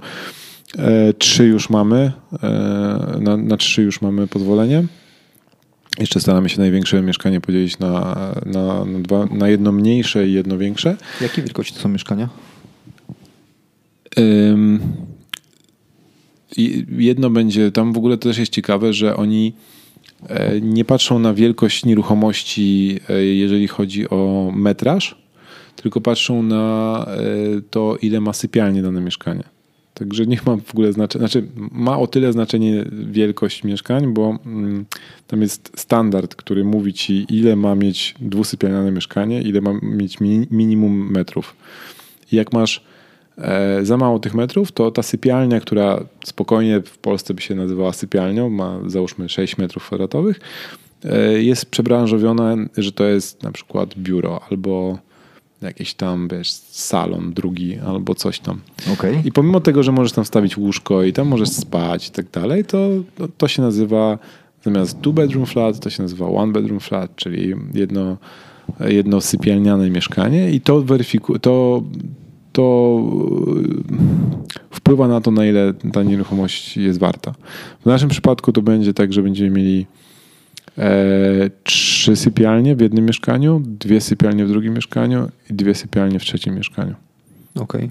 [0.79, 2.13] E, Trzy już mamy,
[2.43, 4.85] e, na, na trzy już mamy pozwolenie.
[5.99, 8.17] Jeszcze staramy się największe mieszkanie podzielić na,
[8.47, 10.97] na, na, dwa, na jedno mniejsze i jedno większe.
[11.21, 12.29] Jakie wielkości to są mieszkania?
[16.57, 19.53] I jedno będzie, tam w ogóle to też jest ciekawe, że oni
[20.63, 25.17] nie patrzą na wielkość nieruchomości, e, jeżeli chodzi o metraż,
[25.77, 29.45] tylko patrzą na e, to, ile ma sypialnie dane mieszkanie.
[29.95, 34.85] Także nie ma w ogóle znaczenia, znaczy ma o tyle znaczenie wielkość mieszkań, bo mm,
[35.27, 40.47] tam jest standard, który mówi ci, ile ma mieć dwusypialniane mieszkanie, ile ma mieć mi,
[40.51, 41.57] minimum metrów.
[42.33, 42.90] Jak masz e,
[43.83, 48.51] za mało tych metrów, to ta sypialnia, która spokojnie w Polsce by się nazywała sypialnią,
[48.51, 50.41] ma załóżmy 6 metrów kwadratowych,
[51.05, 54.99] e, jest przebranżowiona, że to jest na przykład biuro albo
[55.63, 58.61] jakiś tam, wiesz, salon drugi albo coś tam.
[58.93, 59.21] Okej.
[59.25, 62.65] I pomimo tego, że możesz tam wstawić łóżko i tam możesz spać i tak dalej,
[62.65, 62.89] to,
[63.39, 64.19] to, się nazywa
[64.65, 68.17] zamiast two bedroom flat, to się nazywa one bedroom flat, czyli jedno,
[68.81, 71.83] jedno sypialniane mieszkanie i to weryfikuje, to,
[72.53, 73.01] to
[73.57, 73.99] yy,
[74.71, 77.35] wpływa na to, na ile ta nieruchomość jest warta.
[77.81, 79.87] W naszym przypadku to będzie tak, że będziemy mieli
[80.79, 86.23] e, trzy sypialnie w jednym mieszkaniu, dwie sypialnie w drugim mieszkaniu i dwie sypialnie w
[86.23, 86.95] trzecim mieszkaniu.
[87.55, 87.91] Okej.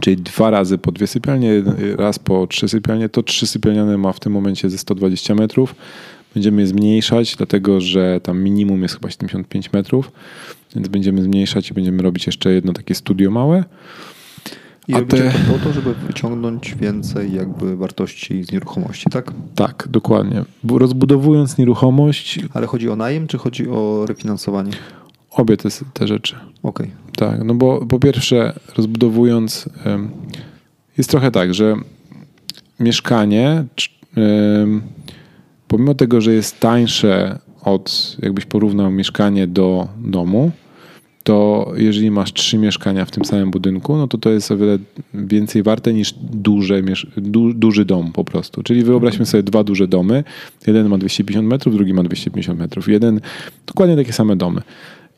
[0.00, 1.62] Czyli dwa razy po dwie sypialnie,
[1.96, 3.08] raz po trzy sypialnie.
[3.08, 5.74] To trzy sypialniane ma w tym momencie ze 120 metrów.
[6.34, 10.12] Będziemy je zmniejszać, dlatego że tam minimum jest chyba 75 metrów,
[10.76, 13.64] więc będziemy zmniejszać i będziemy robić jeszcze jedno takie studio małe.
[14.88, 19.32] I A robicie te- to po to, żeby wyciągnąć więcej jakby wartości z nieruchomości, tak?
[19.54, 20.44] Tak, dokładnie.
[20.62, 24.70] Bo Rozbudowując nieruchomość, Ale chodzi o najem, czy chodzi o refinansowanie?
[25.30, 26.34] obie te, te rzeczy.
[26.62, 26.90] Okej.
[27.16, 29.68] Tak, no bo po pierwsze, rozbudowując,
[30.98, 31.76] jest trochę tak, że
[32.80, 33.64] mieszkanie,
[35.68, 40.50] pomimo tego, że jest tańsze od, jakbyś porównał mieszkanie do domu,
[41.22, 44.78] to jeżeli masz trzy mieszkania w tym samym budynku, no to to jest o wiele
[45.14, 46.82] więcej warte niż duże,
[47.16, 48.62] du, duży dom po prostu.
[48.62, 50.24] Czyli wyobraźmy sobie dwa duże domy.
[50.66, 52.88] Jeden ma 250 metrów, drugi ma 250 metrów.
[52.88, 53.20] Jeden,
[53.66, 54.62] dokładnie takie same domy.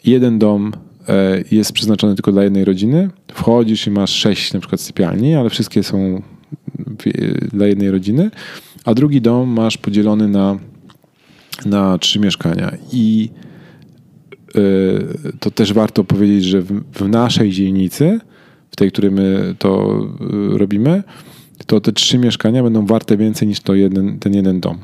[0.04, 0.72] Jeden dom
[1.08, 3.10] e, jest przeznaczony tylko dla jednej rodziny.
[3.32, 6.22] Wchodzisz i masz sześć na przykład sypialni, ale wszystkie są
[6.78, 8.30] w- dla jednej rodziny.
[8.86, 10.58] A drugi dom masz podzielony na,
[11.66, 12.72] na trzy mieszkania.
[12.92, 13.30] I
[14.54, 14.60] e,
[15.40, 18.20] to też warto powiedzieć, że w, w naszej dzielnicy,
[18.70, 20.00] w tej, której my to
[20.54, 21.02] e, robimy,
[21.66, 24.78] to te trzy mieszkania będą warte więcej niż to jeden, ten jeden dom.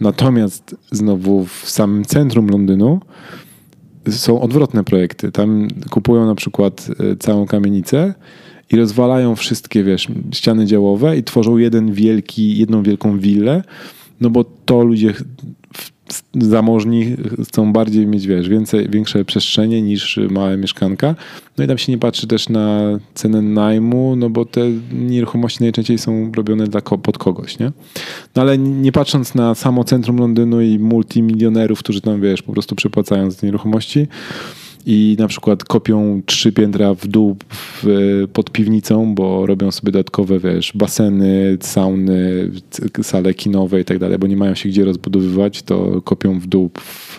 [0.00, 3.00] Natomiast znowu w samym centrum Londynu
[4.08, 5.32] są odwrotne projekty.
[5.32, 8.14] Tam kupują na przykład e, całą kamienicę
[8.72, 13.62] i rozwalają wszystkie, wiesz, ściany działowe i tworzą jeden wielki, jedną wielką willę,
[14.20, 15.14] no bo to ludzie
[16.40, 17.16] zamożni
[17.48, 21.14] chcą bardziej mieć, wiesz, więcej, większe przestrzenie niż małe mieszkanka.
[21.58, 24.60] No i tam się nie patrzy też na cenę najmu, no bo te
[24.92, 27.72] nieruchomości najczęściej są robione dla, pod kogoś, nie?
[28.36, 32.76] No ale nie patrząc na samo centrum Londynu i multimilionerów, którzy tam, wiesz, po prostu
[32.76, 34.06] przepłacają te nieruchomości,
[34.86, 37.86] i na przykład kopią trzy piętra w dół w,
[38.32, 42.50] pod piwnicą, bo robią sobie dodatkowe, wiesz, baseny, sauny,
[43.02, 46.70] sale kinowe i tak dalej, bo nie mają się gdzie rozbudowywać, to kopią w dół
[46.80, 47.18] w,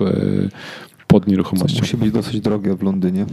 [1.07, 1.76] pod nieruchomością.
[1.76, 3.26] Co musi być dosyć drogie w Londynie.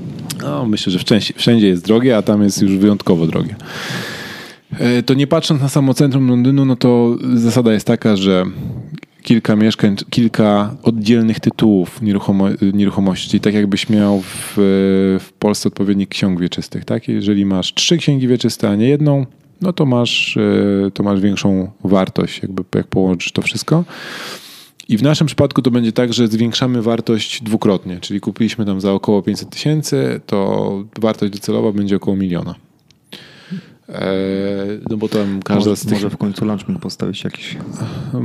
[0.42, 3.56] No, myślę, że wszędzie, wszędzie jest drogie, a tam jest już wyjątkowo drogie.
[4.78, 8.44] E, to nie patrząc na samo centrum Londynu, no to zasada jest taka, że
[9.22, 14.54] kilka mieszkań, kilka oddzielnych tytułów nieruchomo, nieruchomości, tak jakbyś miał w,
[15.20, 16.84] w Polsce odpowiednik ksiąg wieczystych.
[16.84, 17.08] Tak?
[17.08, 19.26] Jeżeli masz trzy księgi wieczyste, a nie jedną,
[19.60, 23.84] no to masz, e, to masz większą wartość, jakby jak połączysz to wszystko.
[24.88, 28.92] I w naszym przypadku to będzie tak, że zwiększamy wartość dwukrotnie, czyli kupiliśmy tam za
[28.92, 30.70] około 500 tysięcy, to
[31.00, 32.54] wartość docelowa będzie około miliona.
[33.92, 35.92] Eee, no bo tam każda może, z tych...
[35.92, 37.56] Może w końcu lunchman postawić jakiś...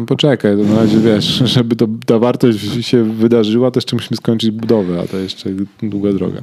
[0.07, 4.51] Poczekaj, to na razie wiesz, żeby to, ta wartość się wydarzyła, to jeszcze musimy skończyć
[4.51, 5.49] budowę, a to jeszcze
[5.83, 6.41] długa droga.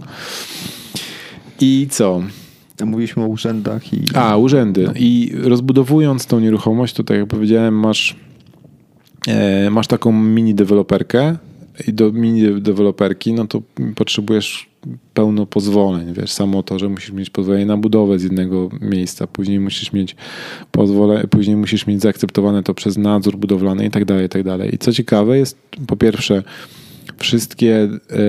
[1.60, 2.22] I co?
[2.84, 4.04] Mówiliśmy o urzędach i...
[4.14, 4.88] A, urzędy.
[4.96, 8.16] I rozbudowując tą nieruchomość, to tak jak powiedziałem, masz,
[9.26, 11.36] e, masz taką mini deweloperkę
[11.88, 13.62] i do mini deweloperki, no to
[13.94, 14.73] potrzebujesz
[15.14, 19.60] pełno pozwoleń, wiesz, samo to, że musisz mieć pozwolenie na budowę z jednego miejsca, później
[19.60, 20.16] musisz mieć
[20.72, 24.74] pozwolenie, później musisz mieć zaakceptowane to przez nadzór budowlany i tak dalej, i tak dalej.
[24.74, 26.42] I co ciekawe jest, po pierwsze,
[27.18, 27.88] wszystkie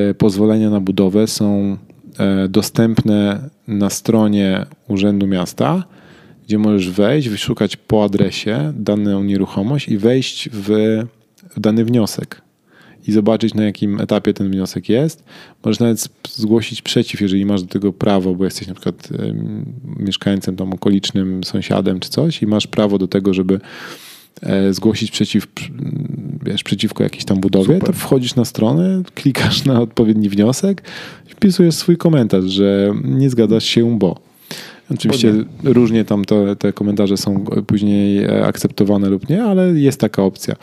[0.09, 1.77] e, pozwolenia na budowę są
[2.19, 5.83] e, dostępne na stronie Urzędu Miasta,
[6.47, 10.69] gdzie możesz wejść, wyszukać po adresie daną nieruchomość i wejść w,
[11.55, 12.44] w dany wniosek
[13.07, 15.23] i zobaczyć, na jakim etapie ten wniosek jest.
[15.65, 19.09] Możesz nawet zgłosić przeciw, jeżeli masz do tego prawo, bo jesteś na przykład
[19.99, 23.59] mieszkańcem tam okolicznym, sąsiadem czy coś i masz prawo do tego, żeby
[24.41, 25.47] e, zgłosić przeciw,
[26.43, 27.89] wiesz, przeciwko jakiejś tam budowie, Super.
[27.89, 30.83] to wchodzisz na stronę, klikasz na odpowiedni wniosek
[31.27, 34.34] i wpisujesz swój komentarz, że nie zgadzasz się, bo.
[34.91, 35.73] Oczywiście Podnie.
[35.73, 40.55] różnie tam te, te komentarze są później e, akceptowane lub nie, ale jest taka opcja.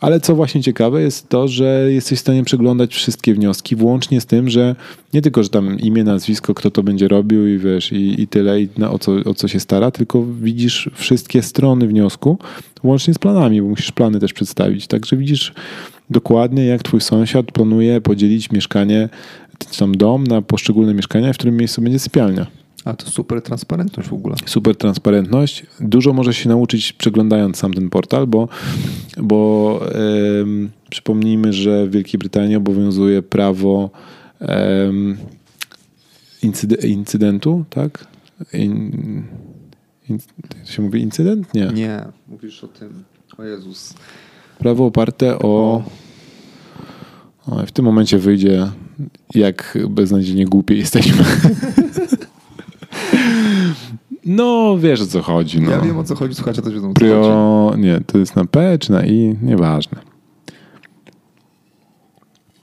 [0.00, 4.26] Ale co właśnie ciekawe jest to, że jesteś w stanie przeglądać wszystkie wnioski, włącznie z
[4.26, 4.76] tym, że
[5.14, 8.62] nie tylko, że tam imię, nazwisko, kto to będzie robił i wiesz, i, i tyle,
[8.62, 12.38] i na, o, co, o co się stara, tylko widzisz wszystkie strony wniosku,
[12.82, 14.86] łącznie z planami, bo musisz plany też przedstawić.
[14.86, 15.52] Także widzisz
[16.10, 19.08] dokładnie, jak twój sąsiad planuje podzielić mieszkanie,
[19.70, 22.46] czy tam dom na poszczególne mieszkania, w którym miejscu będzie sypialnia.
[22.88, 24.36] A to super transparentność w ogóle.
[24.46, 25.66] Super transparentność.
[25.80, 28.48] Dużo może się nauczyć przeglądając sam ten portal, bo,
[29.16, 29.80] bo
[30.38, 33.90] um, przypomnijmy, że w Wielkiej Brytanii obowiązuje prawo
[36.42, 38.06] incyde incydentu, tak?
[38.52, 39.22] In,
[40.08, 40.18] in,
[40.64, 41.54] się mówi incydent?
[41.54, 41.66] Nie.
[41.66, 43.04] Nie, mówisz o tym.
[43.38, 43.94] O Jezus.
[44.58, 45.82] Prawo oparte o...
[47.46, 48.66] o w tym momencie wyjdzie,
[49.34, 51.24] jak beznadziejnie głupie jesteśmy.
[54.28, 55.60] No, wiesz o co chodzi.
[55.60, 55.70] No.
[55.70, 57.68] Ja wiem o co chodzi, słuchajcie też wiedzą o co Prio...
[57.70, 57.82] chodzi.
[57.82, 59.36] Nie, to jest na P czy na I?
[59.42, 59.98] Nieważne.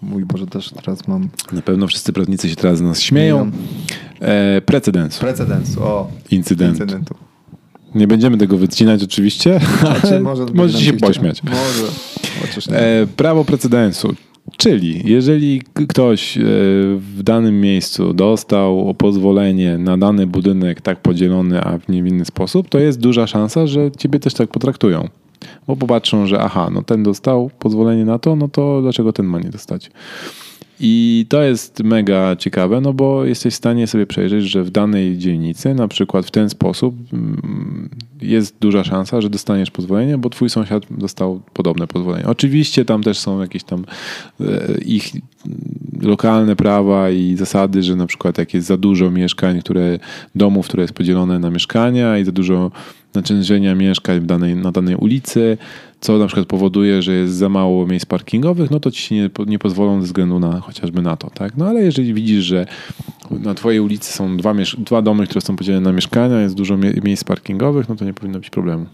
[0.01, 1.29] Mój Boże, też teraz mam...
[1.51, 3.51] Na pewno wszyscy prawnicy się teraz z nas śmieją.
[4.19, 5.19] E, precedens.
[5.19, 6.07] Precedens, o.
[6.31, 6.83] Incydentu.
[6.83, 7.15] Incydentu.
[7.95, 11.41] Nie będziemy tego wycinać oczywiście, znaczy, może możecie się pośmiać.
[11.43, 12.77] Może.
[12.77, 14.15] E, prawo precedensu,
[14.57, 16.41] Czyli jeżeli ktoś e,
[16.97, 22.79] w danym miejscu dostał pozwolenie na dany budynek tak podzielony, a w niewinny sposób, to
[22.79, 25.07] jest duża szansa, że ciebie też tak potraktują.
[25.67, 29.39] Bo popatrzą, że aha, no ten dostał pozwolenie na to, no to dlaczego ten ma
[29.39, 29.91] nie dostać?
[30.79, 35.17] I to jest mega ciekawe, no bo jesteś w stanie sobie przejrzeć, że w danej
[35.17, 37.89] dzielnicy, na przykład w ten sposób, mm,
[38.21, 42.25] jest duża szansa, że dostaniesz pozwolenie, bo twój sąsiad dostał podobne pozwolenie.
[42.25, 43.85] Oczywiście tam też są jakieś tam
[44.41, 44.45] e,
[44.85, 45.11] ich
[46.01, 49.99] lokalne prawa i zasady, że na przykład jak jest za dużo mieszkań, które,
[50.35, 52.71] domów, które jest podzielone na mieszkania i za dużo
[53.13, 55.57] naczężenia mieszkań w danej, na danej ulicy,
[56.01, 59.29] co na przykład powoduje, że jest za mało miejsc parkingowych, no to ci się nie,
[59.47, 61.57] nie pozwolą ze względu na chociażby na to, tak?
[61.57, 62.65] No ale jeżeli widzisz, że
[63.31, 67.23] na twojej ulicy są dwa, dwa domy, które są podzielone na mieszkania, jest dużo miejsc
[67.23, 68.85] parkingowych, no to nie powinno być problemu.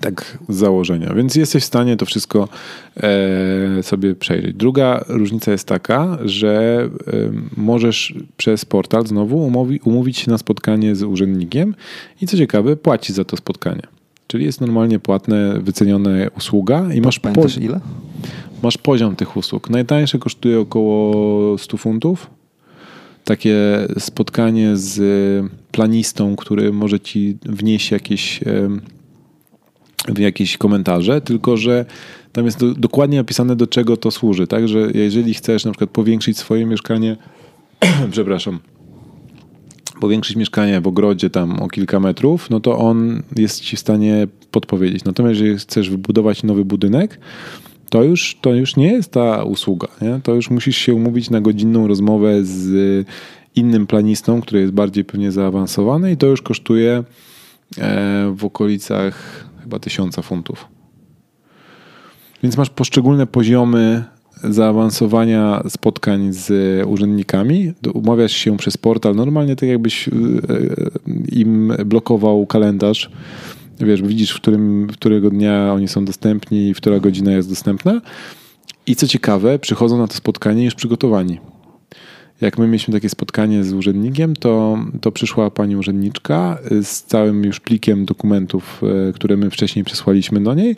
[0.00, 1.14] Tak z założenia.
[1.14, 2.48] Więc jesteś w stanie to wszystko
[2.96, 4.56] e, sobie przejrzeć.
[4.56, 7.12] Druga różnica jest taka, że e,
[7.56, 11.74] możesz przez portal znowu umówi, umówić się na spotkanie z urzędnikiem
[12.20, 13.97] i co ciekawe, płacić za to spotkanie.
[14.28, 17.80] Czyli jest normalnie płatne, wycenione usługa i masz Pamiętasz ile?
[18.62, 19.70] Masz poziom tych usług.
[19.70, 22.30] Najtańsze kosztuje około 100 funtów.
[23.24, 23.56] Takie
[23.98, 25.00] spotkanie z
[25.72, 28.40] planistą, który może ci wnieść jakieś,
[30.18, 31.84] jakieś komentarze, tylko że
[32.32, 34.46] tam jest dokładnie napisane, do czego to służy.
[34.46, 37.16] Tak, że jeżeli chcesz na przykład powiększyć swoje mieszkanie
[38.10, 38.58] przepraszam,
[40.00, 44.26] powiększyć mieszkanie w ogrodzie tam o kilka metrów, no to on jest ci w stanie
[44.50, 45.04] podpowiedzieć.
[45.04, 47.20] Natomiast jeżeli chcesz wybudować nowy budynek,
[47.90, 49.88] to już, to już nie jest ta usługa.
[50.02, 50.20] Nie?
[50.22, 53.06] To już musisz się umówić na godzinną rozmowę z
[53.54, 57.04] innym planistą, który jest bardziej pewnie zaawansowany i to już kosztuje
[57.78, 60.68] e, w okolicach chyba tysiąca funtów.
[62.42, 64.04] Więc masz poszczególne poziomy
[64.44, 66.52] zaawansowania spotkań z
[66.86, 67.72] urzędnikami.
[67.94, 70.12] Umawiasz się przez portal, normalnie tak jakbyś e,
[71.32, 73.10] im blokował kalendarz.
[73.80, 78.00] Wiesz, widzisz, w, którym, którego dnia oni są dostępni i która godzina jest dostępna.
[78.86, 81.38] I co ciekawe, przychodzą na to spotkanie już przygotowani.
[82.40, 87.60] Jak my mieliśmy takie spotkanie z urzędnikiem, to, to przyszła pani urzędniczka z całym już
[87.60, 90.76] plikiem dokumentów, e, które my wcześniej przesłaliśmy do niej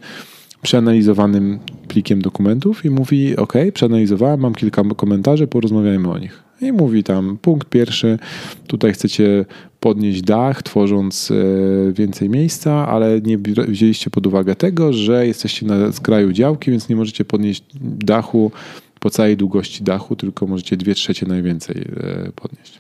[0.62, 1.58] przeanalizowanym
[1.88, 6.42] plikiem dokumentów i mówi: OK, przeanalizowałem, mam kilka komentarzy, porozmawiajmy o nich.
[6.61, 8.18] I mówi tam, punkt pierwszy,
[8.66, 9.44] tutaj chcecie
[9.80, 13.38] podnieść dach, tworząc e, więcej miejsca, ale nie
[13.68, 18.52] wzięliście pod uwagę tego, że jesteście na skraju działki, więc nie możecie podnieść dachu
[19.00, 22.78] po całej długości dachu, tylko możecie dwie trzecie najwięcej e, podnieść.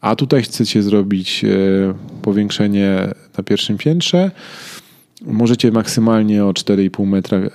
[0.00, 1.48] A tutaj chcecie zrobić e,
[2.22, 4.30] powiększenie na pierwszym piętrze,
[5.26, 7.50] Możecie maksymalnie o 4,5 metra e,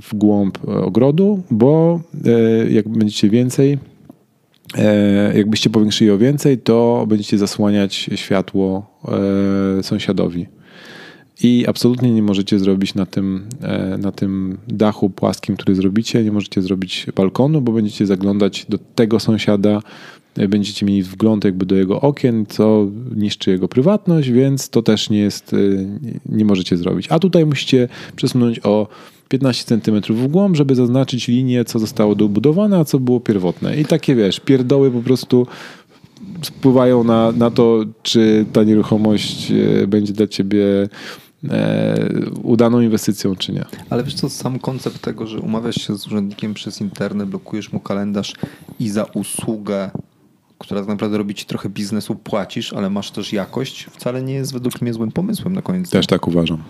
[0.00, 3.78] w głąb ogrodu, bo e, jak będziecie więcej,
[4.74, 8.98] e, jakbyście powiększyli o więcej, to będziecie zasłaniać światło
[9.82, 10.46] sąsiadowi.
[11.42, 13.48] I absolutnie nie możecie zrobić na tym,
[13.98, 19.20] na tym dachu płaskim, który zrobicie, nie możecie zrobić balkonu, bo będziecie zaglądać do tego
[19.20, 19.82] sąsiada
[20.48, 22.86] będziecie mieli wgląd jakby do jego okien, co
[23.16, 25.86] niszczy jego prywatność, więc to też nie jest, y,
[26.26, 27.06] nie możecie zrobić.
[27.10, 28.88] A tutaj musicie przesunąć o
[29.28, 33.76] 15 cm w głąb, żeby zaznaczyć linię, co zostało dobudowane, a co było pierwotne.
[33.76, 35.46] I takie wiesz, pierdoły po prostu
[36.44, 40.88] wpływają na, na to, czy ta nieruchomość y, będzie dla ciebie
[41.50, 42.08] e,
[42.42, 43.64] udaną inwestycją, czy nie.
[43.90, 47.80] Ale wiesz co, sam koncept tego, że umawiasz się z urzędnikiem przez internet, blokujesz mu
[47.80, 48.32] kalendarz
[48.80, 49.90] i za usługę
[50.58, 54.52] która tak naprawdę robi ci trochę biznesu, płacisz, ale masz też jakość, wcale nie jest
[54.52, 55.90] według mnie złym pomysłem na koniec.
[55.90, 56.62] Też tak uważam.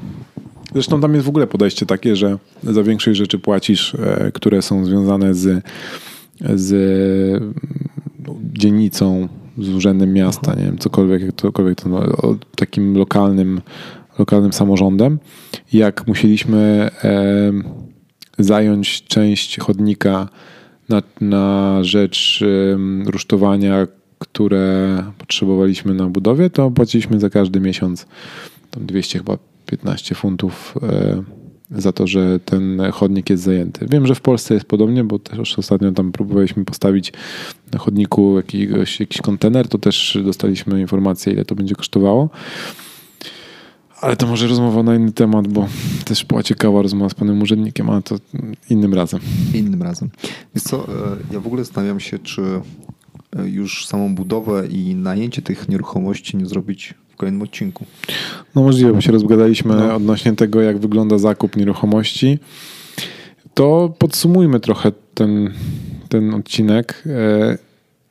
[0.73, 4.85] Zresztą tam jest w ogóle podejście takie, że za większość rzeczy płacisz, e, które są
[4.85, 5.65] związane z,
[6.55, 7.43] z
[8.53, 9.29] dzielnicą,
[9.59, 12.03] z urzędem miasta, nie wiem, cokolwiek, cokolwiek to, no,
[12.57, 13.61] takim lokalnym,
[14.19, 15.19] lokalnym samorządem.
[15.73, 17.53] Jak musieliśmy e,
[18.39, 20.29] zająć część chodnika
[20.89, 22.45] na, na rzecz
[23.07, 23.87] rusztowania,
[24.19, 28.07] które potrzebowaliśmy na budowie, to płaciliśmy za każdy miesiąc
[28.71, 31.23] tam 200 chyba 15 funtów e,
[31.71, 33.87] za to, że ten chodnik jest zajęty.
[33.91, 37.13] Wiem, że w Polsce jest podobnie, bo też ostatnio tam próbowaliśmy postawić
[37.73, 42.31] na chodniku jakiegoś, jakiś kontener, to też dostaliśmy informację, ile to będzie kosztowało.
[44.01, 45.69] Ale to może rozmowa na inny temat, bo
[46.05, 48.17] też była ciekawa rozmowa z panem urzędnikiem, ale to
[48.71, 49.21] innym razem.
[49.55, 50.11] Innym razem.
[50.55, 52.43] Więc co, e, ja w ogóle zastanawiam się, czy
[53.37, 57.85] e, już samą budowę i najęcie tych nieruchomości nie zrobić w kolejnym odcinku.
[58.55, 59.95] No możliwe, bo się rozgadaliśmy no.
[59.95, 62.39] odnośnie tego, jak wygląda zakup nieruchomości.
[63.55, 65.55] To podsumujmy trochę ten,
[66.09, 67.05] ten odcinek.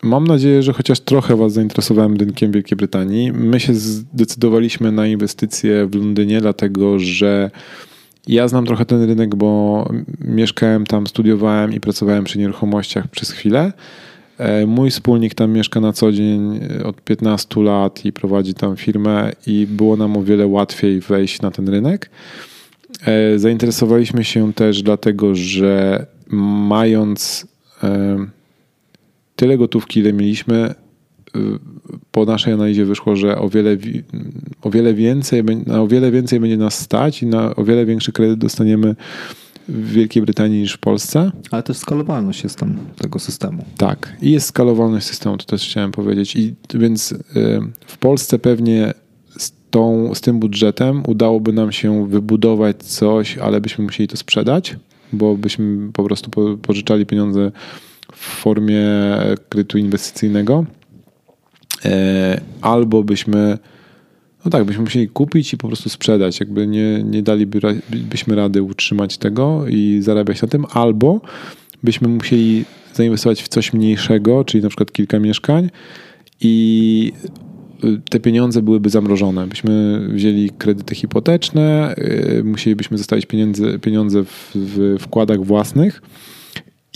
[0.08, 3.32] Mam nadzieję, że chociaż trochę Was zainteresowałem rynkiem Wielkiej Brytanii.
[3.32, 7.52] My się zdecydowaliśmy na inwestycje w Londynie, dlatego że
[8.28, 9.90] ja znam trochę ten rynek, bo
[10.22, 13.74] mieszkałem tam, studiowałem i pracowałem przy nieruchomościach przez chwilę.
[14.38, 18.78] E, mój wspólnik tam mieszka na co dzień e, od 15 lat i prowadzi tam
[18.78, 22.10] firmę, i było nam o wiele łatwiej wejść na ten rynek.
[23.06, 26.06] E, zainteresowaliśmy się też dlatego, że
[26.68, 27.48] mając
[29.38, 30.76] tyle gotówki, ile mieliśmy,
[31.36, 31.40] y,
[32.12, 33.78] po naszej analizie wyszło, że o wiele,
[34.62, 38.12] o wiele więcej, na o wiele więcej będzie nas stać i na o wiele większy
[38.12, 38.96] kredyt dostaniemy
[39.70, 41.32] w Wielkiej Brytanii niż w Polsce.
[41.52, 43.66] Ale też skalowalność jest tam tego systemu.
[43.78, 46.36] Tak, i jest skalowalność systemu, to też chciałem powiedzieć.
[46.36, 47.18] I więc y,
[47.88, 48.94] w Polsce pewnie
[49.38, 54.76] z, tą, z tym budżetem udałoby nam się wybudować coś, ale byśmy musieli to sprzedać,
[55.14, 56.32] bo byśmy po prostu
[56.62, 57.52] pożyczali pieniądze
[58.20, 58.86] w formie
[59.50, 60.66] kredytu inwestycyjnego,
[61.86, 63.58] e, albo byśmy,
[64.46, 69.18] no tak, byśmy musieli kupić i po prostu sprzedać, jakby nie, nie dalibyśmy rady utrzymać
[69.18, 71.22] tego i zarabiać na tym, albo
[71.84, 75.70] byśmy musieli zainwestować w coś mniejszego, czyli na przykład kilka mieszkań
[76.42, 77.14] i
[78.10, 79.48] te pieniądze byłyby zamrożone.
[79.48, 86.02] Byśmy wzięli kredyty hipoteczne, e, musielibyśmy zostawić pieniądze, pieniądze w, w wkładach własnych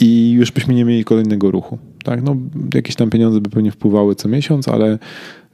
[0.02, 1.78] i już byśmy nie mieli kolejnego ruchu.
[2.04, 2.24] Tak?
[2.24, 2.36] No,
[2.74, 5.00] jakieś tam pieniądze by pewnie wpływały co miesiąc, ale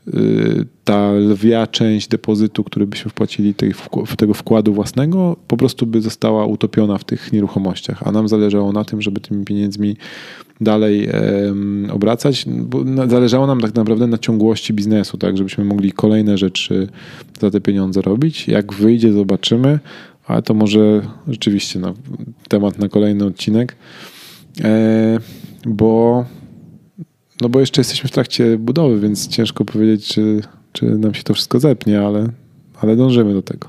[0.08, 3.74] y, ta lwia część depozytu, który byśmy wpłacili tej,
[4.18, 8.08] tego wkładu własnego, po prostu by została utopiona w tych nieruchomościach.
[8.08, 9.96] A nam zależało na tym, żeby tymi pieniędzmi
[10.62, 16.38] dalej um, obracać, bo zależało nam tak naprawdę na ciągłości biznesu, tak, żebyśmy mogli kolejne
[16.38, 16.88] rzeczy
[17.40, 18.48] za te pieniądze robić.
[18.48, 19.80] Jak wyjdzie, zobaczymy,
[20.28, 21.94] ale to może rzeczywiście no,
[22.50, 23.76] temat na kolejny odcinek,
[25.66, 26.26] bo
[27.42, 30.42] no bo jeszcze jesteśmy w trakcie budowy, więc ciężko powiedzieć, czy,
[30.74, 32.30] czy nam się to wszystko zepnie, ale,
[32.82, 33.68] ale dążymy do tego.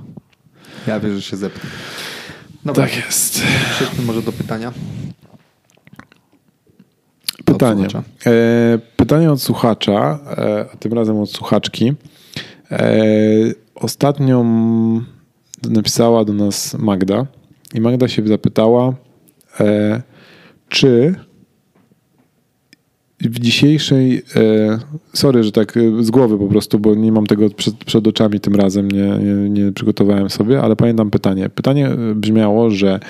[0.86, 1.70] Ja wierzę, że się zepnie.
[2.74, 3.43] tak jest.
[3.70, 4.72] Przejdźmy może do pytania.
[7.45, 7.86] Pytanie.
[7.86, 7.95] Od
[8.26, 11.93] e, pytanie od słuchacza, e, a tym razem od słuchaczki.
[12.70, 12.95] E,
[13.74, 14.45] ostatnią
[15.68, 17.26] napisała do nas Magda
[17.74, 18.95] i Magda się zapytała,
[19.61, 20.03] e,
[20.68, 21.14] czy
[23.20, 24.78] w dzisiejszej, e,
[25.12, 28.40] sorry, że tak e, z głowy po prostu, bo nie mam tego przed, przed oczami
[28.40, 31.48] tym razem, nie, nie, nie, przygotowałem sobie, ale pamiętam pytanie.
[31.48, 33.00] Pytanie brzmiało, że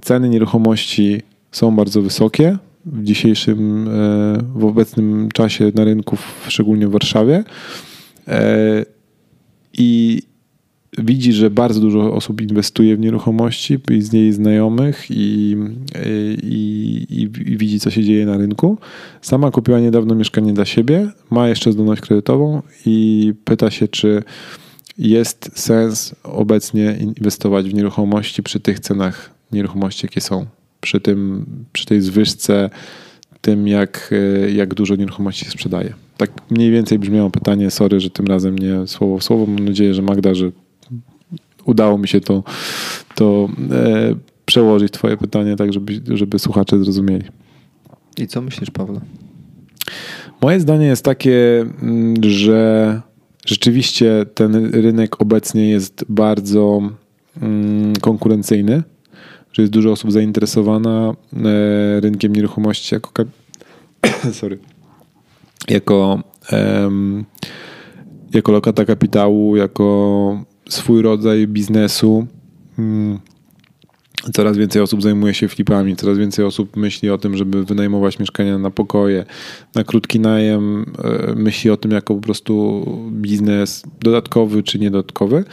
[0.00, 1.22] ceny nieruchomości
[1.52, 3.90] są bardzo wysokie w dzisiejszym, e,
[4.54, 6.16] w obecnym czasie na rynku,
[6.48, 7.44] szczególnie w Warszawie.
[9.72, 10.22] I
[10.98, 15.56] widzi, że bardzo dużo osób inwestuje w nieruchomości z niej znajomych i,
[16.42, 18.78] i, i, i, widzi, co się dzieje na rynku.
[19.22, 24.22] Sama kupiła niedawno mieszkanie dla siebie, ma jeszcze zdolność kredytową i pyta się, czy
[24.98, 30.46] jest sens obecnie inwestować w nieruchomości przy tych cenach nieruchomości, jakie są.
[30.80, 32.70] Przy, tym, przy tej zwyżce,
[33.40, 34.14] tym jak,
[34.54, 35.94] jak dużo nieruchomości się sprzedaje.
[36.16, 39.46] Tak mniej więcej brzmiało pytanie, sorry, że tym razem nie słowo w słowo.
[39.46, 40.50] Mam nadzieję, że Magda, że
[41.64, 42.42] udało mi się to,
[43.14, 44.14] to e,
[44.46, 47.24] przełożyć twoje pytanie tak, żeby, żeby słuchacze zrozumieli.
[48.18, 49.00] I co myślisz, Pawle?
[50.42, 53.00] Moje zdanie jest takie, mm, że
[53.46, 56.80] rzeczywiście ten rynek obecnie jest bardzo
[57.42, 58.82] mm, konkurencyjny,
[59.52, 63.24] że jest dużo osób zainteresowana e, rynkiem nieruchomości jako
[64.40, 64.58] sorry,
[65.68, 66.22] jako,
[68.34, 72.26] jako lokata kapitału, jako swój rodzaj biznesu.
[72.78, 73.18] Mm,
[74.32, 78.58] coraz więcej osób zajmuje się flipami, coraz więcej osób myśli o tym, żeby wynajmować mieszkania
[78.58, 79.24] na pokoje,
[79.74, 85.44] na krótki najem, e, myśli o tym jako po prostu biznes dodatkowy czy niedodatkowy.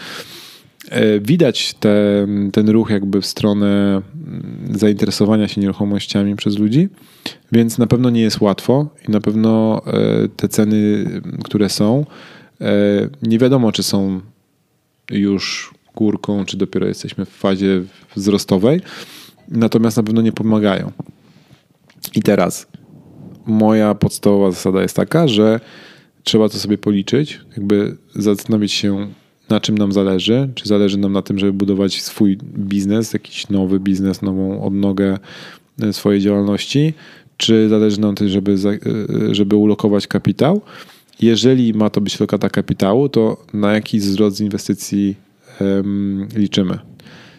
[0.89, 6.89] E, widać ten, ten ruch jakby w stronę mm, zainteresowania się nieruchomościami przez ludzi,
[7.51, 11.05] więc na pewno nie jest łatwo i na pewno e, te ceny,
[11.43, 12.05] które są,
[13.21, 14.21] nie wiadomo, czy są
[15.11, 17.83] już górką, czy dopiero jesteśmy w fazie
[18.15, 18.81] wzrostowej.
[19.47, 20.91] Natomiast na pewno nie pomagają.
[22.15, 22.67] I teraz
[23.45, 25.59] moja podstawowa zasada jest taka, że
[26.23, 29.07] trzeba to sobie policzyć, jakby zastanowić się,
[29.49, 30.49] na czym nam zależy.
[30.55, 35.17] Czy zależy nam na tym, żeby budować swój biznes, jakiś nowy biznes, nową odnogę
[35.81, 36.93] e, swojej działalności,
[37.37, 40.61] czy zależy nam na tym, żeby, e, żeby ulokować kapitał
[41.19, 45.15] jeżeli ma to być lokata kapitału, to na jaki wzrost inwestycji
[45.61, 46.79] um, liczymy?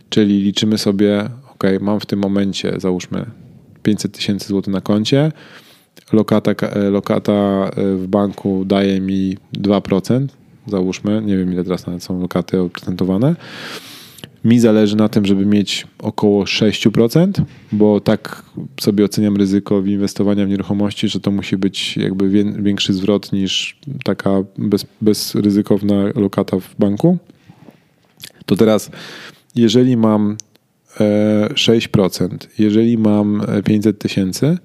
[0.09, 3.27] Czyli liczymy sobie, ok, mam w tym momencie, załóżmy
[3.83, 5.33] 500 tysięcy złotych na koncie,
[6.13, 7.33] lokata, e, lokata
[7.77, 10.27] e, w banku daje mi 2%,
[10.67, 13.37] załóżmy, nie wiem ile teraz nawet są lokaty oprocentowane,
[14.49, 17.33] mi zależy na tym, żeby mieć około 6%,
[17.73, 18.43] bo tak
[18.81, 22.29] sobie oceniam ryzyko inwestowania w nieruchomości, że to musi być jakby
[22.63, 27.19] większy zwrot niż taka bez, bezryzykowna lokata w banku.
[28.47, 28.91] To teraz,
[29.55, 30.37] jeżeli mam
[31.55, 34.59] 6%, e, jeżeli mam 500 tysięcy,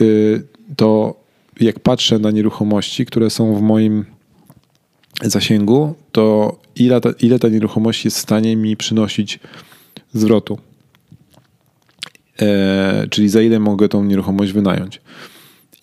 [0.00, 0.42] y,
[0.76, 1.20] to
[1.60, 4.04] jak patrzę na nieruchomości, które są w moim
[5.22, 9.38] zasięgu, to ile ta, ile ta nieruchomość jest w stanie mi przynosić
[10.14, 10.58] zwrotu.
[12.40, 15.00] E, czyli za ile mogę tą nieruchomość wynająć.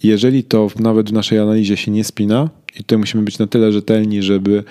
[0.03, 3.71] Jeżeli to nawet w naszej analizie się nie spina, i tutaj musimy być na tyle
[3.71, 4.63] rzetelni, żeby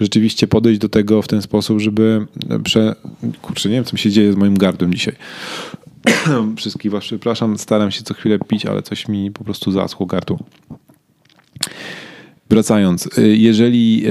[0.00, 2.26] rzeczywiście podejść do tego w ten sposób, żeby
[2.64, 2.94] prze...
[3.42, 5.14] Kurczę, nie wiem, co mi się dzieje z moim gardłem dzisiaj.
[6.56, 10.38] Wszystkich was przepraszam, staram się co chwilę pić, ale coś mi po prostu zaschło gardło.
[12.50, 14.10] Wracając, y, jeżeli y,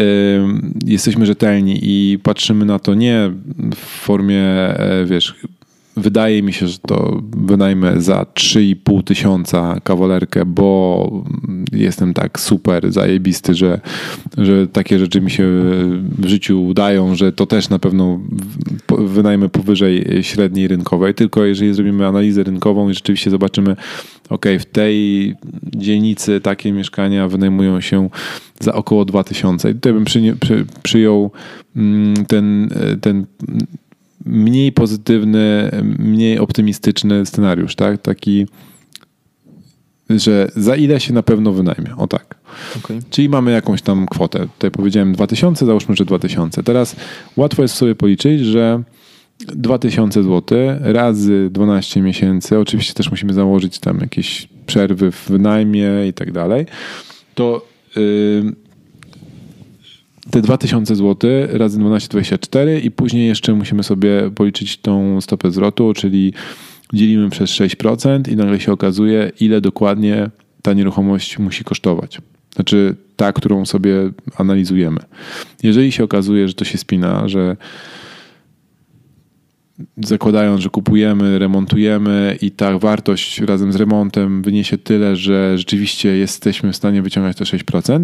[0.86, 3.32] jesteśmy rzetelni i patrzymy na to nie
[3.76, 5.36] w formie, e, wiesz,
[5.98, 11.24] wydaje mi się, że to wynajmę za 3,5 tysiąca kawalerkę, bo
[11.72, 13.82] jestem tak super zajebisty, że,
[14.38, 15.44] że takie rzeczy mi się
[16.18, 18.20] w życiu udają, że to też na pewno
[18.98, 21.14] wynajmę powyżej średniej rynkowej.
[21.14, 23.76] Tylko jeżeli zrobimy analizę rynkową i rzeczywiście zobaczymy,
[24.30, 28.10] ok, w tej dzielnicy takie mieszkania wynajmują się
[28.60, 29.72] za około 2000.
[29.72, 31.32] I tutaj bym przy, przy, przyjął
[31.76, 32.70] mm, ten,
[33.02, 33.26] ten
[34.26, 38.02] mniej pozytywny, mniej optymistyczny scenariusz, tak?
[38.02, 38.48] Taki,
[40.10, 41.96] że za ile się na pewno wynajmie.
[41.98, 42.36] O tak.
[42.78, 43.00] Okay.
[43.10, 44.40] Czyli mamy jakąś tam kwotę.
[44.40, 46.64] Tutaj powiedziałem 2000, załóżmy, że 2000.
[46.64, 46.96] Teraz
[47.36, 48.84] łatwo jest sobie policzyć, że
[49.40, 56.14] 2000 zł razy 12 miesięcy, oczywiście też musimy założyć tam jakieś przerwy w wynajmie i
[56.14, 56.66] tak dalej,
[57.36, 57.66] to
[57.96, 58.65] yy,
[60.32, 66.34] te 2000 zł razy 12,24 i później jeszcze musimy sobie policzyć tą stopę zwrotu, czyli
[66.94, 70.30] dzielimy przez 6% i nagle się okazuje, ile dokładnie
[70.62, 72.22] ta nieruchomość musi kosztować.
[72.56, 73.94] Znaczy ta, którą sobie
[74.38, 75.00] analizujemy.
[75.64, 77.58] Jeżeli się okazuje, że to się spina, że
[79.98, 86.72] zakładając, że kupujemy, remontujemy i ta wartość razem z remontem wyniesie tyle, że rzeczywiście jesteśmy
[86.72, 88.04] w stanie wyciągać te 6%,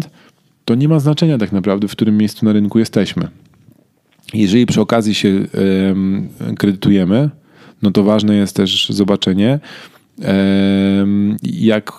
[0.64, 3.28] to nie ma znaczenia tak naprawdę, w którym miejscu na rynku jesteśmy.
[4.34, 5.46] Jeżeli przy okazji się
[6.58, 7.30] kredytujemy,
[7.82, 9.60] no to ważne jest też zobaczenie,
[11.42, 11.92] jak,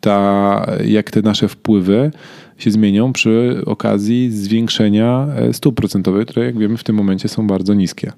[0.00, 2.10] ta, jak te nasze wpływy
[2.58, 7.46] się zmienią przy okazji zwiększenia e, stóp procentowych, które jak wiemy w tym momencie są
[7.46, 8.12] bardzo niskie,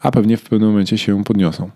[0.00, 1.70] a pewnie w pewnym momencie się podniosą.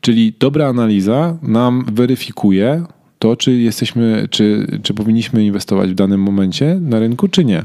[0.00, 2.84] Czyli dobra analiza nam weryfikuje
[3.18, 7.64] to, czy jesteśmy, czy, czy powinniśmy inwestować w danym momencie na rynku, czy nie.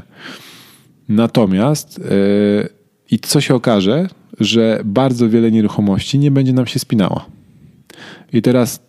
[1.08, 2.68] Natomiast yy,
[3.10, 4.08] i co się okaże,
[4.40, 7.26] że bardzo wiele nieruchomości nie będzie nam się spinała.
[8.32, 8.80] I teraz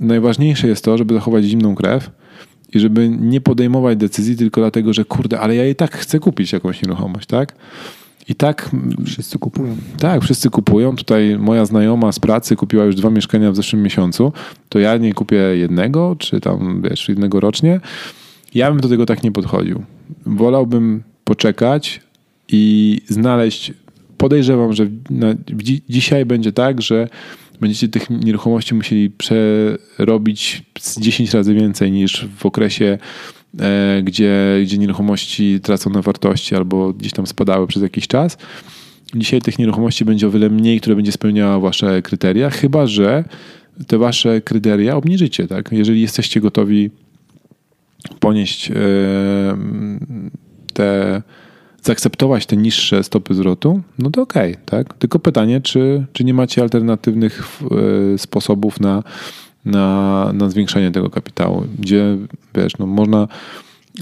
[0.00, 2.10] najważniejsze jest to, żeby zachować zimną krew
[2.74, 6.52] i żeby nie podejmować decyzji tylko dlatego, że kurde, ale ja i tak chcę kupić
[6.52, 7.54] jakąś nieruchomość, tak?
[8.28, 8.70] I tak.
[9.06, 9.76] Wszyscy kupują.
[9.98, 10.96] Tak, wszyscy kupują.
[10.96, 14.32] Tutaj moja znajoma z pracy kupiła już dwa mieszkania w zeszłym miesiącu.
[14.68, 17.80] To ja nie kupię jednego, czy tam wiesz, jednego rocznie.
[18.54, 19.82] Ja bym do tego tak nie podchodził.
[20.26, 22.00] Wolałbym poczekać
[22.48, 23.72] i znaleźć.
[24.16, 25.34] Podejrzewam, że na,
[25.88, 27.08] dzisiaj będzie tak, że
[27.60, 32.98] będziecie tych nieruchomości musieli przerobić z 10 razy więcej niż w okresie
[34.02, 38.38] gdzie, gdzie nieruchomości tracą na wartości albo gdzieś tam spadały przez jakiś czas.
[39.14, 43.24] Dzisiaj tych nieruchomości będzie o wiele mniej, które będzie spełniała wasze kryteria, chyba że
[43.86, 45.46] te wasze kryteria obniżycie.
[45.48, 45.72] Tak?
[45.72, 46.90] Jeżeli jesteście gotowi
[48.20, 48.74] ponieść e,
[50.72, 51.22] te,
[51.82, 54.94] zaakceptować te niższe stopy zwrotu, no to okej, okay, tak?
[54.94, 57.62] Tylko pytanie, czy, czy nie macie alternatywnych
[58.14, 59.02] e, sposobów na
[59.64, 62.16] na, na zwiększenie tego kapitału, gdzie
[62.54, 63.28] wiesz, no, można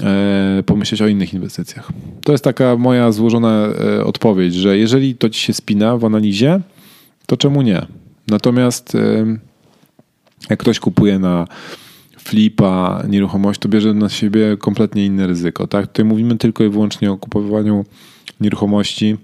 [0.03, 1.91] e, pomyśleć o innych inwestycjach.
[2.23, 6.59] To jest taka moja złożona e, odpowiedź, że jeżeli to ci się spina w analizie,
[7.25, 7.85] to czemu nie?
[8.27, 9.25] Natomiast e,
[10.49, 11.47] jak ktoś kupuje na
[12.17, 15.67] flipa nieruchomość, to bierze na siebie kompletnie inne ryzyko.
[15.67, 15.87] Tak?
[15.87, 17.85] Tutaj mówimy tylko i wyłącznie o kupowaniu
[18.41, 19.17] nieruchomości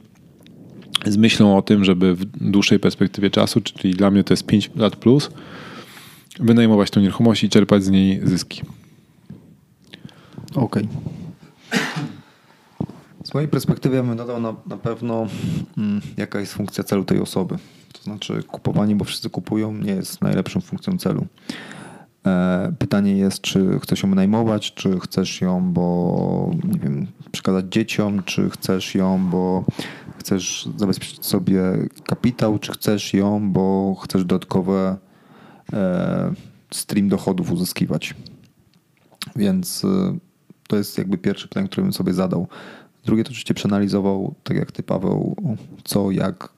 [1.06, 4.72] z myślą o tym, żeby w dłuższej perspektywie czasu, czyli dla mnie to jest 5
[4.76, 5.30] lat plus,
[6.40, 8.62] wynajmować tą nieruchomość i czerpać z niej zyski.
[10.56, 10.64] Okej.
[10.84, 10.88] Okay.
[13.24, 15.28] Z mojej perspektywy ja bym dodał na, na pewno,
[15.76, 17.58] hmm, jaka jest funkcja celu tej osoby.
[17.94, 21.26] To znaczy, kupowanie, bo wszyscy kupują, nie jest najlepszą funkcją celu.
[22.26, 28.24] E, pytanie jest, czy chcesz ją wynajmować, czy chcesz ją, bo nie wiem, przekazać dzieciom,
[28.24, 29.64] czy chcesz ją, bo
[30.18, 31.62] chcesz zabezpieczyć sobie
[32.06, 34.98] kapitał, czy chcesz ją, bo chcesz dodatkowe
[36.72, 38.16] stream dochodów uzyskiwać.
[39.36, 40.18] Więc e,
[40.68, 42.48] to jest jakby pierwszy pytanie, które bym sobie zadał.
[43.06, 45.36] Drugie to oczywiście przeanalizował, tak jak ty Paweł,
[45.84, 46.50] co, jak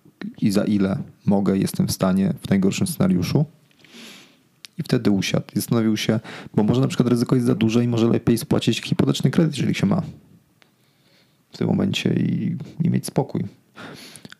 [0.42, 3.46] i za ile mogę, jestem w stanie w najgorszym scenariuszu.
[4.78, 6.20] I wtedy usiadł i zastanowił się,
[6.56, 9.76] bo może na przykład ryzyko jest za duże i może lepiej spłacić hipoteczny kredyt, jeżeli
[9.76, 10.02] się ma
[11.52, 13.44] w tym momencie i, i mieć spokój.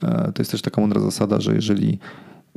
[0.04, 2.00] E, to jest też taka mądra zasada, że jeżeli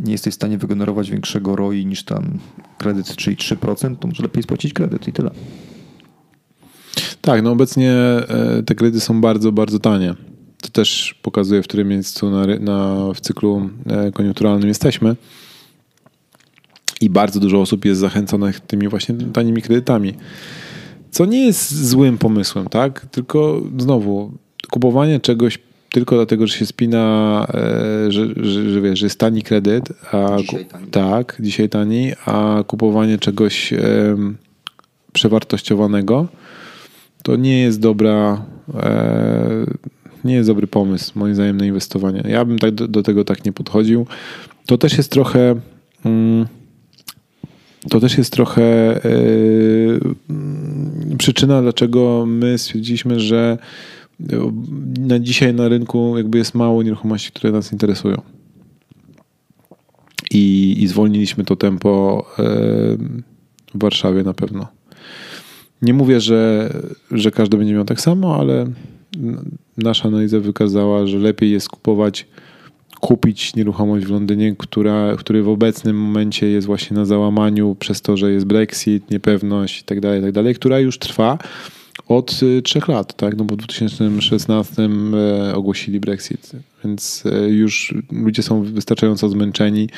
[0.03, 2.39] nie jesteś w stanie wygenerować większego ROI niż tam
[2.79, 5.31] kredyt, czyli 3%, to może lepiej spłacić kredyt i tyle.
[7.21, 10.15] Tak, no obecnie e, te kredyty są bardzo, bardzo tanie.
[10.63, 15.17] To też pokazuje, w którym miejscu na, na, w cyklu e, koniunkturalnym jesteśmy.
[17.01, 20.15] I bardzo dużo osób jest zachęconych tymi właśnie tanimi kredytami.
[21.11, 23.07] Co nie jest złym pomysłem, tak?
[23.07, 24.33] Tylko znowu,
[24.71, 25.59] kupowanie czegoś
[25.91, 30.37] tylko dlatego, że się spina, e, że, że, że wiesz, że jest tani kredyt, a
[30.39, 30.87] dzisiaj tani.
[30.87, 33.79] tak, dzisiaj tani, a kupowanie czegoś e,
[35.13, 36.29] przewartościowanego
[37.23, 39.67] to nie jest dobra, e,
[40.25, 42.23] nie jest dobry pomysł, moim zdaniem, na inwestowanie.
[42.29, 44.07] Ja bym tak do, do tego tak nie podchodził.
[44.67, 45.55] To też jest trochę.
[46.05, 46.47] Mm,
[47.89, 50.01] to też jest trochę yy,
[51.19, 53.59] przyczyna, dlaczego my stwierdziliśmy, że
[54.99, 58.23] na dzisiaj na rynku jakby jest mało nieruchomości, które nas interesują.
[60.31, 62.27] I, i zwolniliśmy to tempo
[63.75, 64.67] w Warszawie na pewno.
[65.83, 66.71] Nie mówię, że,
[67.11, 68.67] że każdy będzie miał tak samo, ale
[69.79, 72.27] nasza analiza wykazała, że lepiej jest kupować,
[73.01, 78.17] kupić nieruchomość w Londynie, która, który w obecnym momencie jest właśnie na załamaniu przez to,
[78.17, 81.39] że jest Brexit, niepewność itd., tak itd., tak która już trwa
[82.11, 83.37] od y, trzech lat, tak?
[83.37, 84.89] No bo w 2016
[85.49, 86.53] e, ogłosili Brexit,
[86.85, 89.89] więc e, już ludzie są wystarczająco zmęczeni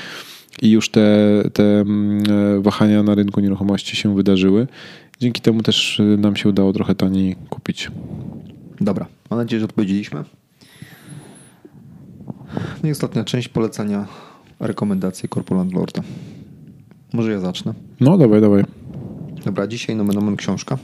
[0.63, 1.09] i już te,
[1.53, 2.23] te mm,
[2.59, 4.67] e, wahania na rynku nieruchomości się wydarzyły.
[5.21, 7.91] Dzięki temu też nam się udało trochę taniej kupić.
[8.81, 10.25] Dobra, mam nadzieję, że odpowiedzieliśmy.
[12.83, 14.07] No i ostatnia część polecenia
[14.61, 16.03] rekomendacje Corporal Lorda.
[17.13, 17.75] Może ja zacznę.
[18.01, 18.65] No, dawaj, dawaj.
[19.45, 20.79] Dobra, dzisiaj nomen omen książka.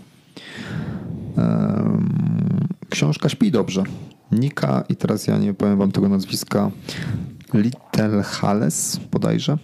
[2.90, 3.82] Książka Śpi dobrze.
[4.32, 6.70] Nika i teraz ja nie powiem wam tego nazwiska.
[7.54, 9.58] Little Hales bodajże.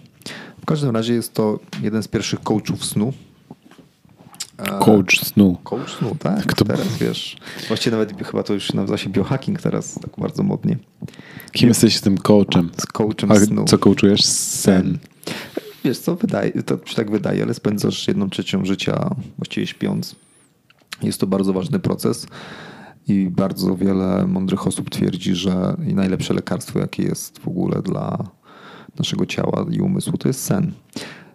[0.62, 3.12] W każdym razie jest to jeden z pierwszych coachów snu
[4.80, 5.56] Coach snu.
[5.64, 6.46] Coach snu, tak.
[6.46, 6.64] Kto...
[6.64, 7.36] Teraz wiesz.
[7.68, 10.78] Właściwie nawet chyba to już nazywa się biohacking teraz, tak bardzo modnie.
[11.52, 12.70] Kim jesteś z tym coachem?
[12.76, 13.64] Z coachem A snu.
[13.64, 14.24] co coachujesz?
[14.24, 14.98] Sen.
[15.84, 20.16] Wiesz co, wydaje, to się tak wydaje, ale spędzasz jedną trzecią życia właściwie śpiąc.
[21.02, 22.26] Jest to bardzo ważny proces
[23.08, 28.18] i bardzo wiele mądrych osób twierdzi, że najlepsze lekarstwo, jakie jest w ogóle dla
[28.98, 30.72] naszego ciała i umysłu, to jest sen.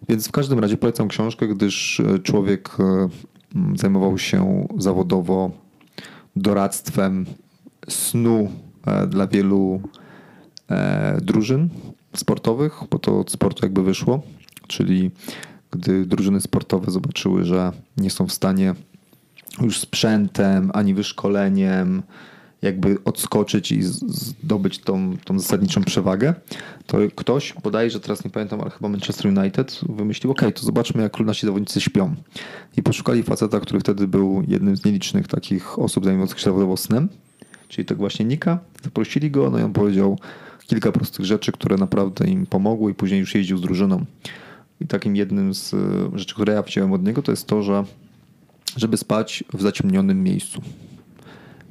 [0.10, 3.10] Więc w każdym razie polecam książkę, gdyż e, człowiek e,
[3.76, 5.52] zajmował się zawodowo
[6.36, 7.26] doradztwem
[7.90, 8.52] snu
[8.86, 9.82] e, dla wielu
[11.22, 11.70] drużyn
[12.16, 14.22] sportowych, bo to od sportu jakby wyszło.
[14.68, 15.12] Czyli
[15.72, 18.76] gdy drużyny sportowe zobaczyły, że nie są w stanie
[19.62, 22.04] już sprzętem ani wyszkoleniem
[22.62, 26.34] jakby odskoczyć i zdobyć tą, tą zasadniczą przewagę,
[26.88, 31.20] to ktoś, bodajże teraz nie pamiętam, ale chyba Manchester United wymyślił, ok, to zobaczmy jak
[31.20, 32.16] nasi zawodnicy śpią.
[32.78, 37.10] I poszukali faceta, który wtedy był jednym z nielicznych takich osób zajmujących się zawodowo snem,
[37.68, 38.60] czyli tego właśnie Nika.
[38.84, 40.20] Zaprosili go, no i on powiedział
[40.68, 44.06] kilka prostych rzeczy, które naprawdę im pomogły i później już jeździł z drużyną.
[44.82, 45.78] I takim jednym z e,
[46.20, 47.84] rzeczy, które ja wziąłem od niego, to jest to, że
[48.78, 50.62] żeby spać w zaciemnionym miejscu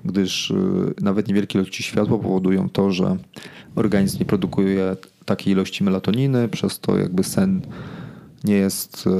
[0.04, 0.54] gdyż y,
[1.00, 3.16] nawet niewielkie ilości światła powodują to, że
[3.74, 7.62] organizm nie produkuje takiej ilości melatoniny, przez to jakby sen
[8.44, 9.10] nie jest y,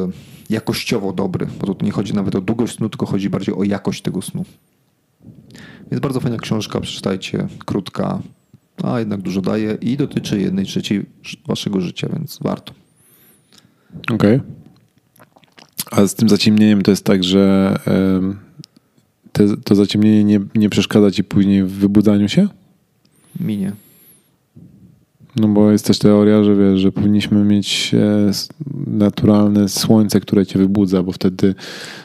[0.50, 4.02] jakościowo dobry, bo tu nie chodzi nawet o długość snu, tylko chodzi bardziej o jakość
[4.02, 4.44] tego snu.
[5.90, 8.22] Jest bardzo fajna książka, przeczytajcie, krótka,
[8.84, 11.06] a jednak dużo daje i dotyczy jednej trzeciej
[11.46, 12.72] waszego życia, więc warto.
[14.10, 14.36] Okej.
[14.36, 14.40] Okay.
[15.90, 17.74] A z tym zaciemnieniem to jest tak, że
[19.32, 22.48] te, to zaciemnienie nie, nie przeszkadza ci później w wybudzaniu się?
[23.40, 23.72] Minie.
[25.40, 28.30] No bo jest też teoria, że wiesz, że powinniśmy mieć e,
[28.86, 31.54] naturalne słońce, które cię wybudza, bo wtedy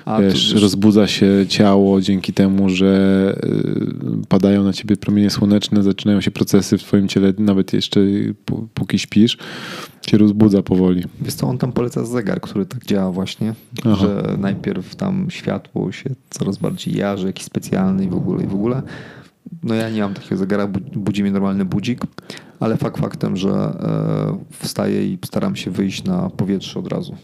[0.05, 6.21] A, wiesz, rozbudza się ciało dzięki temu, że e, padają na ciebie promienie słoneczne, zaczynają
[6.21, 7.99] się procesy w twoim ciele, nawet jeszcze
[8.73, 9.37] póki śpisz,
[10.01, 11.03] cię rozbudza powoli.
[11.21, 13.53] Wiesz co, on tam poleca zegar, który tak działa właśnie,
[13.85, 13.95] Aha.
[13.95, 18.55] że najpierw tam światło się coraz bardziej jarzy, jakiś specjalny i w ogóle i w
[18.55, 18.81] ogóle.
[19.63, 22.01] No ja nie mam takiego zegara, budzi mnie normalny budzik,
[22.63, 27.15] ale fakt faktem, że e, wstaję i staram się wyjść na powietrze od razu,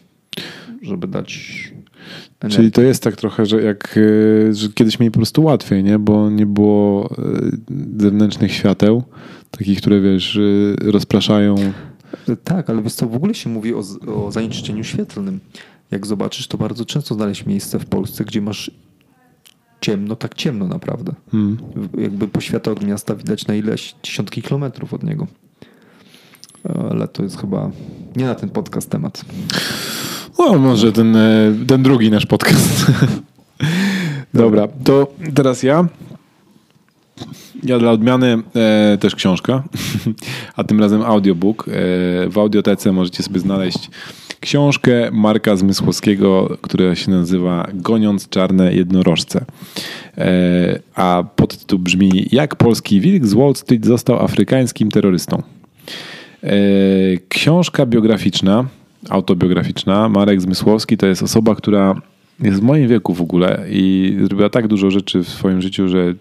[0.82, 1.74] żeby dać.
[2.50, 4.00] Czyli to jest tak trochę, że jak
[4.50, 6.00] e, że kiedyś mieli po prostu łatwiej, nie?
[6.00, 7.16] bo nie było e,
[7.98, 9.04] zewnętrznych świateł,
[9.52, 10.40] takich, które wiesz,
[10.82, 11.56] rozpraszają.
[12.44, 13.84] Tak, ale wiesz co, w ogóle się mówi o,
[14.16, 15.40] o zanieczyszczeniu świetlnym.
[15.92, 18.72] Jak zobaczysz, to bardzo często znaleźć miejsce w Polsce, gdzie masz
[19.82, 21.14] ciemno, tak ciemno naprawdę.
[21.32, 21.58] Hmm.
[21.98, 25.28] Jakby po świata od miasta widać na ileś dziesiątki kilometrów od niego.
[26.92, 27.72] Ale to jest chyba
[28.16, 29.26] nie na ten podcast temat.
[30.40, 32.92] No, może ten, e, ten drugi nasz podcast.
[34.34, 35.88] Dobra, to teraz ja.
[37.64, 39.64] Ja dla odmiany e, też książka,
[40.56, 41.68] a tym razem audiobook.
[41.68, 41.72] E,
[42.30, 43.90] w audiotece możecie sobie znaleźć
[44.40, 49.46] książkę Marka Zmysłowskiego, która się nazywa Goniąc czarne jednorożce.
[50.18, 55.44] E, a podtytuł brzmi Jak polski wilk z Wall Street został afrykańskim terrorystą.
[56.44, 56.52] E,
[57.30, 58.66] książka biograficzna,
[59.10, 60.10] autobiograficzna.
[60.10, 62.02] Marek Zmysłowski to jest osoba, która
[62.42, 66.00] jest w moim wieku w ogóle i zrobiła tak dużo rzeczy w swoim życiu, że
[66.00, 66.16] e,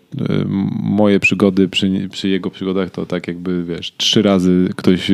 [0.83, 5.11] moje przygody przy, przy, jego przygodach to tak jakby, wiesz, trzy razy ktoś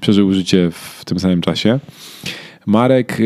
[0.00, 1.78] przeżył życie w tym samym czasie.
[2.66, 3.18] Marek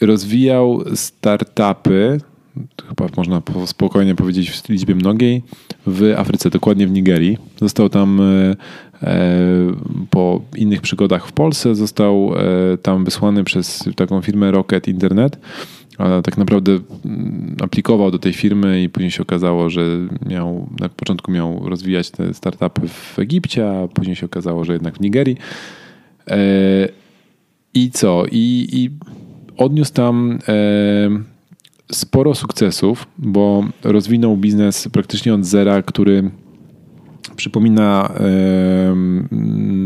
[0.00, 2.20] rozwijał startupy,
[2.88, 5.42] chyba można spokojnie powiedzieć w liczbie mnogiej,
[5.86, 7.38] w Afryce, dokładnie w Nigerii.
[7.60, 8.56] Został tam e,
[9.02, 9.36] e,
[10.10, 15.38] po innych przygodach w Polsce, został e, tam wysłany przez taką firmę Rocket Internet.
[15.98, 19.82] A tak naprawdę mm, aplikował do tej firmy i później się okazało, że
[20.26, 24.98] miał, na początku miał rozwijać te startupy w Egipcie, a później się okazało, że jednak
[24.98, 25.36] w Nigerii.
[27.74, 28.24] I co?
[28.30, 28.90] I, i
[29.56, 30.38] odniósł tam
[31.92, 36.30] sporo sukcesów, bo rozwinął biznes praktycznie od zera, który
[37.36, 38.12] przypomina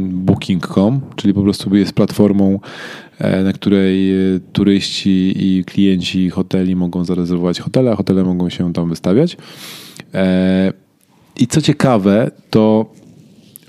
[0.09, 3.12] Booking.com, czyli po prostu jest platformą, e,
[3.45, 4.13] na której
[4.53, 9.37] turyści i klienci hoteli mogą zarezerwować hotele, a hotele mogą się tam wystawiać.
[10.15, 10.73] E,
[11.37, 12.93] I co ciekawe, to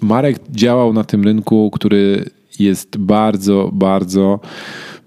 [0.02, 2.26] Marek działał na tym rynku, który
[2.60, 4.40] jest bardzo, bardzo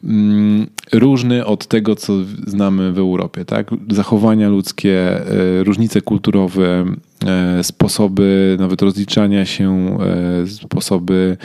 [0.07, 2.13] Mm, różny od tego, co
[2.47, 3.45] znamy w Europie.
[3.45, 3.71] Tak?
[3.91, 6.85] Zachowania ludzkie, e, różnice kulturowe, e,
[7.63, 9.99] sposoby nawet rozliczania się,
[10.43, 11.37] e, sposoby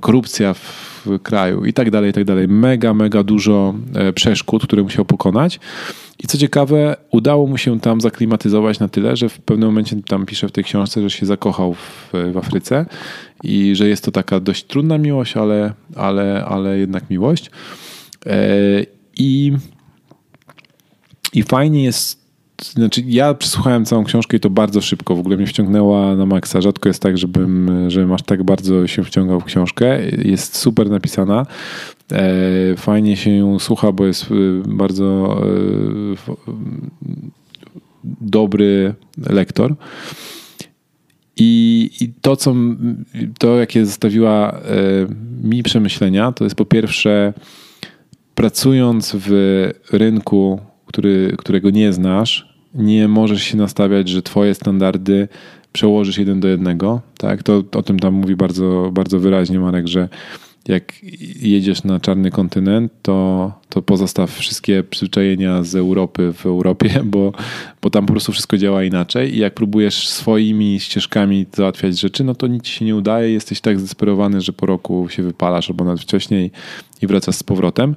[0.00, 2.48] korupcja w kraju i tak dalej, i tak dalej.
[2.48, 3.74] Mega, mega dużo
[4.14, 5.60] przeszkód, które musiał pokonać.
[6.18, 10.26] I co ciekawe, udało mu się tam zaklimatyzować na tyle, że w pewnym momencie tam
[10.26, 12.86] pisze w tej książce, że się zakochał w, w Afryce
[13.44, 17.50] i że jest to taka dość trudna miłość, ale, ale, ale jednak miłość.
[18.26, 18.40] E,
[19.18, 19.52] I,
[21.32, 22.17] I fajnie jest
[22.62, 25.16] znaczy, ja przesłuchałem całą książkę i to bardzo szybko.
[25.16, 26.60] W ogóle mnie wciągnęła na maksa.
[26.60, 29.98] Rzadko jest tak, żebym, żebym aż tak bardzo się wciągał w książkę.
[30.10, 31.46] Jest super napisana.
[32.12, 34.34] E, fajnie się ją słucha, bo jest e,
[34.68, 35.38] bardzo
[38.20, 38.94] dobry
[39.30, 39.74] lektor.
[41.36, 42.54] I, I, to, co
[43.38, 44.62] to, jakie zostawiła e,
[45.42, 47.32] mi przemyślenia, to jest po pierwsze,
[48.34, 49.30] pracując w
[49.92, 55.28] rynku, który, którego nie znasz, nie możesz się nastawiać, że twoje standardy
[55.72, 57.00] przełożysz jeden do jednego.
[57.18, 57.42] Tak?
[57.42, 60.08] To, o tym tam mówi bardzo, bardzo wyraźnie Marek, że
[60.68, 60.92] jak
[61.42, 67.32] jedziesz na czarny kontynent, to, to pozostaw wszystkie przyzwyczajenia z Europy w Europie, bo,
[67.82, 72.34] bo tam po prostu wszystko działa inaczej i jak próbujesz swoimi ścieżkami załatwiać rzeczy, no
[72.34, 75.84] to nic ci się nie udaje, jesteś tak zdesperowany, że po roku się wypalasz albo
[75.84, 76.50] nawet wcześniej
[77.02, 77.96] i wracasz z powrotem.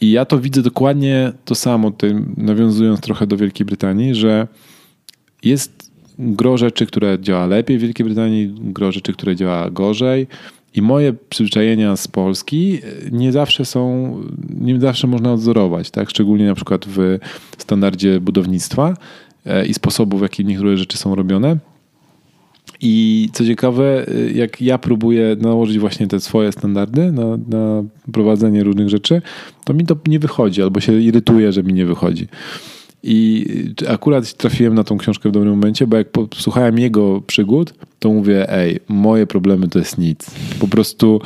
[0.00, 4.48] I ja to widzę dokładnie to samo, tym, nawiązując trochę do Wielkiej Brytanii, że
[5.44, 10.26] jest gro rzeczy, które działa lepiej w Wielkiej Brytanii, gro rzeczy, które działa gorzej
[10.74, 12.80] i moje przyzwyczajenia z Polski
[13.12, 14.14] nie zawsze są,
[14.60, 16.10] nie zawsze można odzorować, tak?
[16.10, 17.18] Szczególnie na przykład w
[17.58, 18.94] standardzie budownictwa
[19.46, 21.56] e, i sposobu, w jaki niektóre rzeczy są robione.
[22.80, 28.88] I co ciekawe, jak ja próbuję nałożyć właśnie te swoje standardy na, na prowadzenie różnych
[28.88, 29.22] rzeczy,
[29.64, 32.28] to mi to nie wychodzi, albo się irytuje, że mi nie wychodzi.
[33.02, 33.46] I
[33.88, 38.52] akurat trafiłem na tą książkę w dobrym momencie, bo jak posłuchałem jego przygód, to mówię,
[38.52, 40.30] ej, moje problemy to jest nic.
[40.60, 41.20] Po prostu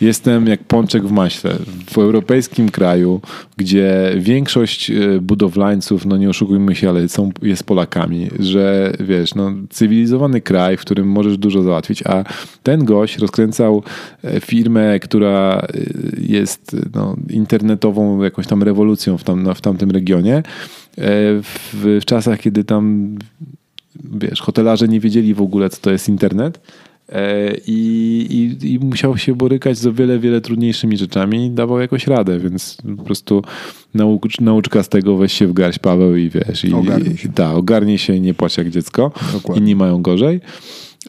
[0.00, 1.56] jestem jak pączek w maśle.
[1.90, 3.20] W europejskim kraju,
[3.56, 9.52] gdzie większość e, budowlańców, no nie oszukujmy się, ale są, jest Polakami, że wiesz, no
[9.70, 12.24] cywilizowany kraj, w którym możesz dużo załatwić, a
[12.62, 13.82] ten gość rozkręcał
[14.24, 15.80] e, firmę, która e,
[16.18, 20.42] jest no, internetową jakąś tam rewolucją w, tam, w tamtym regionie
[21.42, 23.16] w, w czasach, kiedy tam
[24.04, 26.60] wiesz, hotelarze nie wiedzieli w ogóle, co to jest internet.
[27.12, 27.76] E, I,
[28.30, 32.38] i, I, musiał się borykać z o wiele, wiele trudniejszymi rzeczami i dawał jakoś radę,
[32.38, 33.42] więc po prostu
[33.94, 36.64] naucz, nauczka z tego weź się w garść Paweł i wiesz.
[36.64, 37.28] I, ogarnij się.
[37.28, 39.12] Ta, ogarnij się i nie płacz jak dziecko.
[39.32, 39.60] Dokładnie.
[39.60, 40.40] Inni mają gorzej.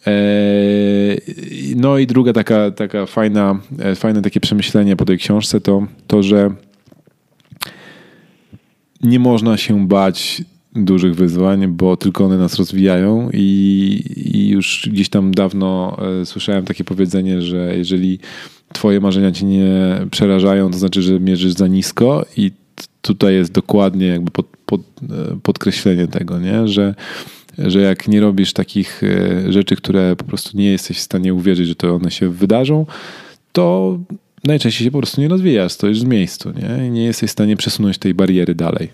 [0.08, 0.12] E,
[1.76, 6.24] no i druga taka, taka fajna, e, fajne takie przemyślenie po tej książce to to,
[6.24, 6.52] że
[9.02, 10.44] nie można się bać
[10.76, 16.66] dużych wyzwań, bo tylko one nas rozwijają i, i, już gdzieś tam dawno e, słyszałem
[16.66, 18.20] takie powiedzenie, że jeżeli
[18.74, 22.52] twoje marzenia cię nie przerażają, to znaczy, że mierzysz za nisko i
[23.02, 26.68] tutaj jest dokładnie jakby pod, pod, e, podkreślenie tego, nie?
[26.68, 26.96] Że,
[27.58, 31.68] że jak nie robisz takich e, rzeczy, które po prostu nie jesteś w stanie uwierzyć,
[31.68, 32.86] że to one się wydarzą,
[33.52, 34.00] to
[34.44, 36.88] najczęściej się po prostu nie rozwijasz, stoisz w miejscu, nie?
[36.88, 38.90] I nie jesteś w stanie przesunąć tej bariery dalej.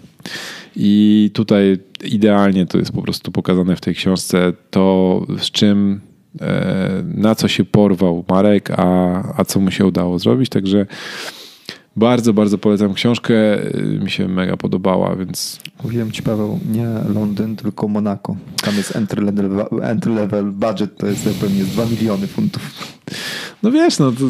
[0.75, 6.01] I tutaj idealnie to jest po prostu pokazane w tej książce, to z czym,
[6.41, 10.49] e, na co się porwał Marek, a, a co mu się udało zrobić.
[10.49, 10.85] Także
[11.95, 13.33] bardzo, bardzo polecam książkę.
[13.99, 15.59] Mi się mega podobała, więc.
[15.83, 18.35] Mówiłem ci, Paweł, nie Londyn, tylko Monako.
[18.61, 22.95] Tam jest entry level, entry level budget, to jest pewnie 2 miliony funtów.
[23.65, 24.25] No wiesz, no to,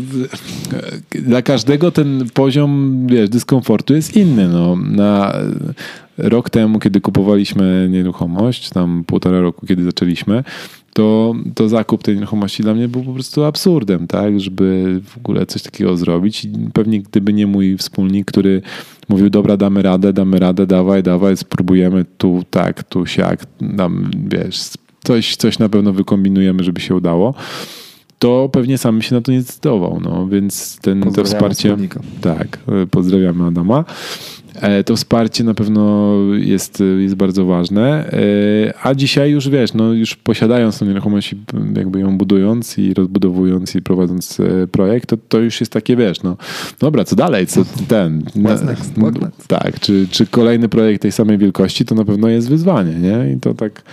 [1.12, 4.48] dla każdego ten poziom, wiesz, dyskomfortu jest inny.
[4.48, 4.76] No.
[4.76, 5.34] Na
[6.18, 10.44] rok temu, kiedy kupowaliśmy nieruchomość, tam półtora roku, kiedy zaczęliśmy,
[10.94, 15.46] to, to zakup tej nieruchomości dla mnie był po prostu absurdem, tak, żeby w ogóle
[15.46, 16.46] coś takiego zrobić.
[16.46, 18.62] I pewnie gdyby nie mój wspólnik, który
[19.10, 24.70] mówił, dobra, damy radę, damy radę, dawaj, dawaj, spróbujemy tu, tak, tu, siak, dam, wiesz,
[25.04, 27.34] coś, coś na pewno wykombinujemy, żeby się udało
[28.20, 30.00] to pewnie sam się na to nie zdecydował.
[30.04, 31.70] No, więc ten, to wsparcie.
[31.70, 32.00] Wspólnika.
[32.22, 32.60] Tak,
[32.92, 33.86] pozdrawiamy Adama.
[34.62, 38.12] E, to wsparcie na pewno jest, jest bardzo ważne.
[38.12, 41.36] E, a dzisiaj już wiesz, no już posiadając tę nieruchomość,
[41.76, 46.24] jakby ją budując i rozbudowując i prowadząc e, projekt, to, to już jest takie, wiesz,
[46.24, 46.38] no
[46.80, 47.48] dobra, co dalej?
[47.48, 48.22] Co ten?
[48.22, 48.94] What's next?
[48.94, 49.48] What's next?
[49.48, 53.34] Tak, czy, czy kolejny projekt tej samej wielkości, to na pewno jest wyzwanie, nie?
[53.34, 53.84] I to tak.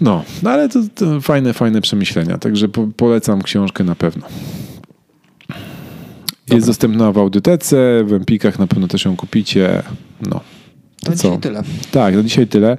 [0.00, 2.38] No, no ale to, to fajne, fajne przemyślenia.
[2.38, 4.26] Także po, polecam książkę na pewno.
[6.52, 6.56] Dobra.
[6.56, 9.82] Jest dostępna w audytece, w Empikach na pewno też ją kupicie.
[10.30, 10.40] No.
[11.04, 11.22] To na co?
[11.22, 11.62] dzisiaj tyle.
[11.92, 12.76] Tak, na dzisiaj tyle.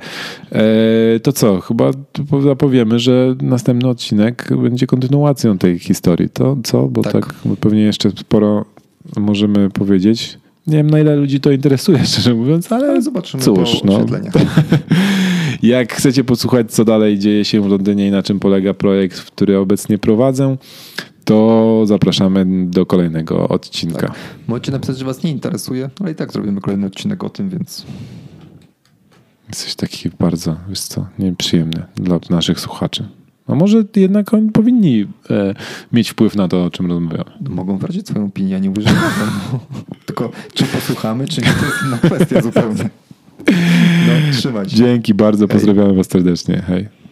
[0.51, 1.61] E, to co?
[1.61, 1.91] Chyba
[2.43, 6.29] zapowiemy, że następny odcinek będzie kontynuacją tej historii.
[6.29, 6.87] To co?
[6.87, 8.65] Bo tak, tak bo pewnie jeszcze sporo
[9.17, 10.37] możemy powiedzieć.
[10.67, 13.99] Nie wiem, na ile ludzi to interesuje, szczerze mówiąc, ale, ale zobaczymy cóż, po no.
[15.61, 19.57] Jak chcecie posłuchać, co dalej dzieje się w Londynie i na czym polega projekt, który
[19.57, 20.57] obecnie prowadzę,
[21.25, 24.07] to zapraszamy do kolejnego odcinka.
[24.07, 24.15] Tak.
[24.47, 27.85] Możecie napisać, że was nie interesuje, ale i tak zrobimy kolejny odcinek o tym, więc...
[29.49, 33.07] Jesteś taki bardzo, wiesz co, nieprzyjemny dla naszych słuchaczy.
[33.47, 35.53] A może jednak oni powinni e,
[35.91, 37.31] mieć wpływ na to, o czym rozmawiamy.
[37.49, 38.93] Mogą wyrazić swoją opinię, nie używać.
[40.05, 42.89] Tylko czy posłuchamy, czy nie, to jest inna kwestia zupełnie.
[44.07, 44.71] No, trzymać.
[44.71, 46.63] Dzięki bardzo, pozdrawiamy was serdecznie.
[46.67, 47.02] Hej.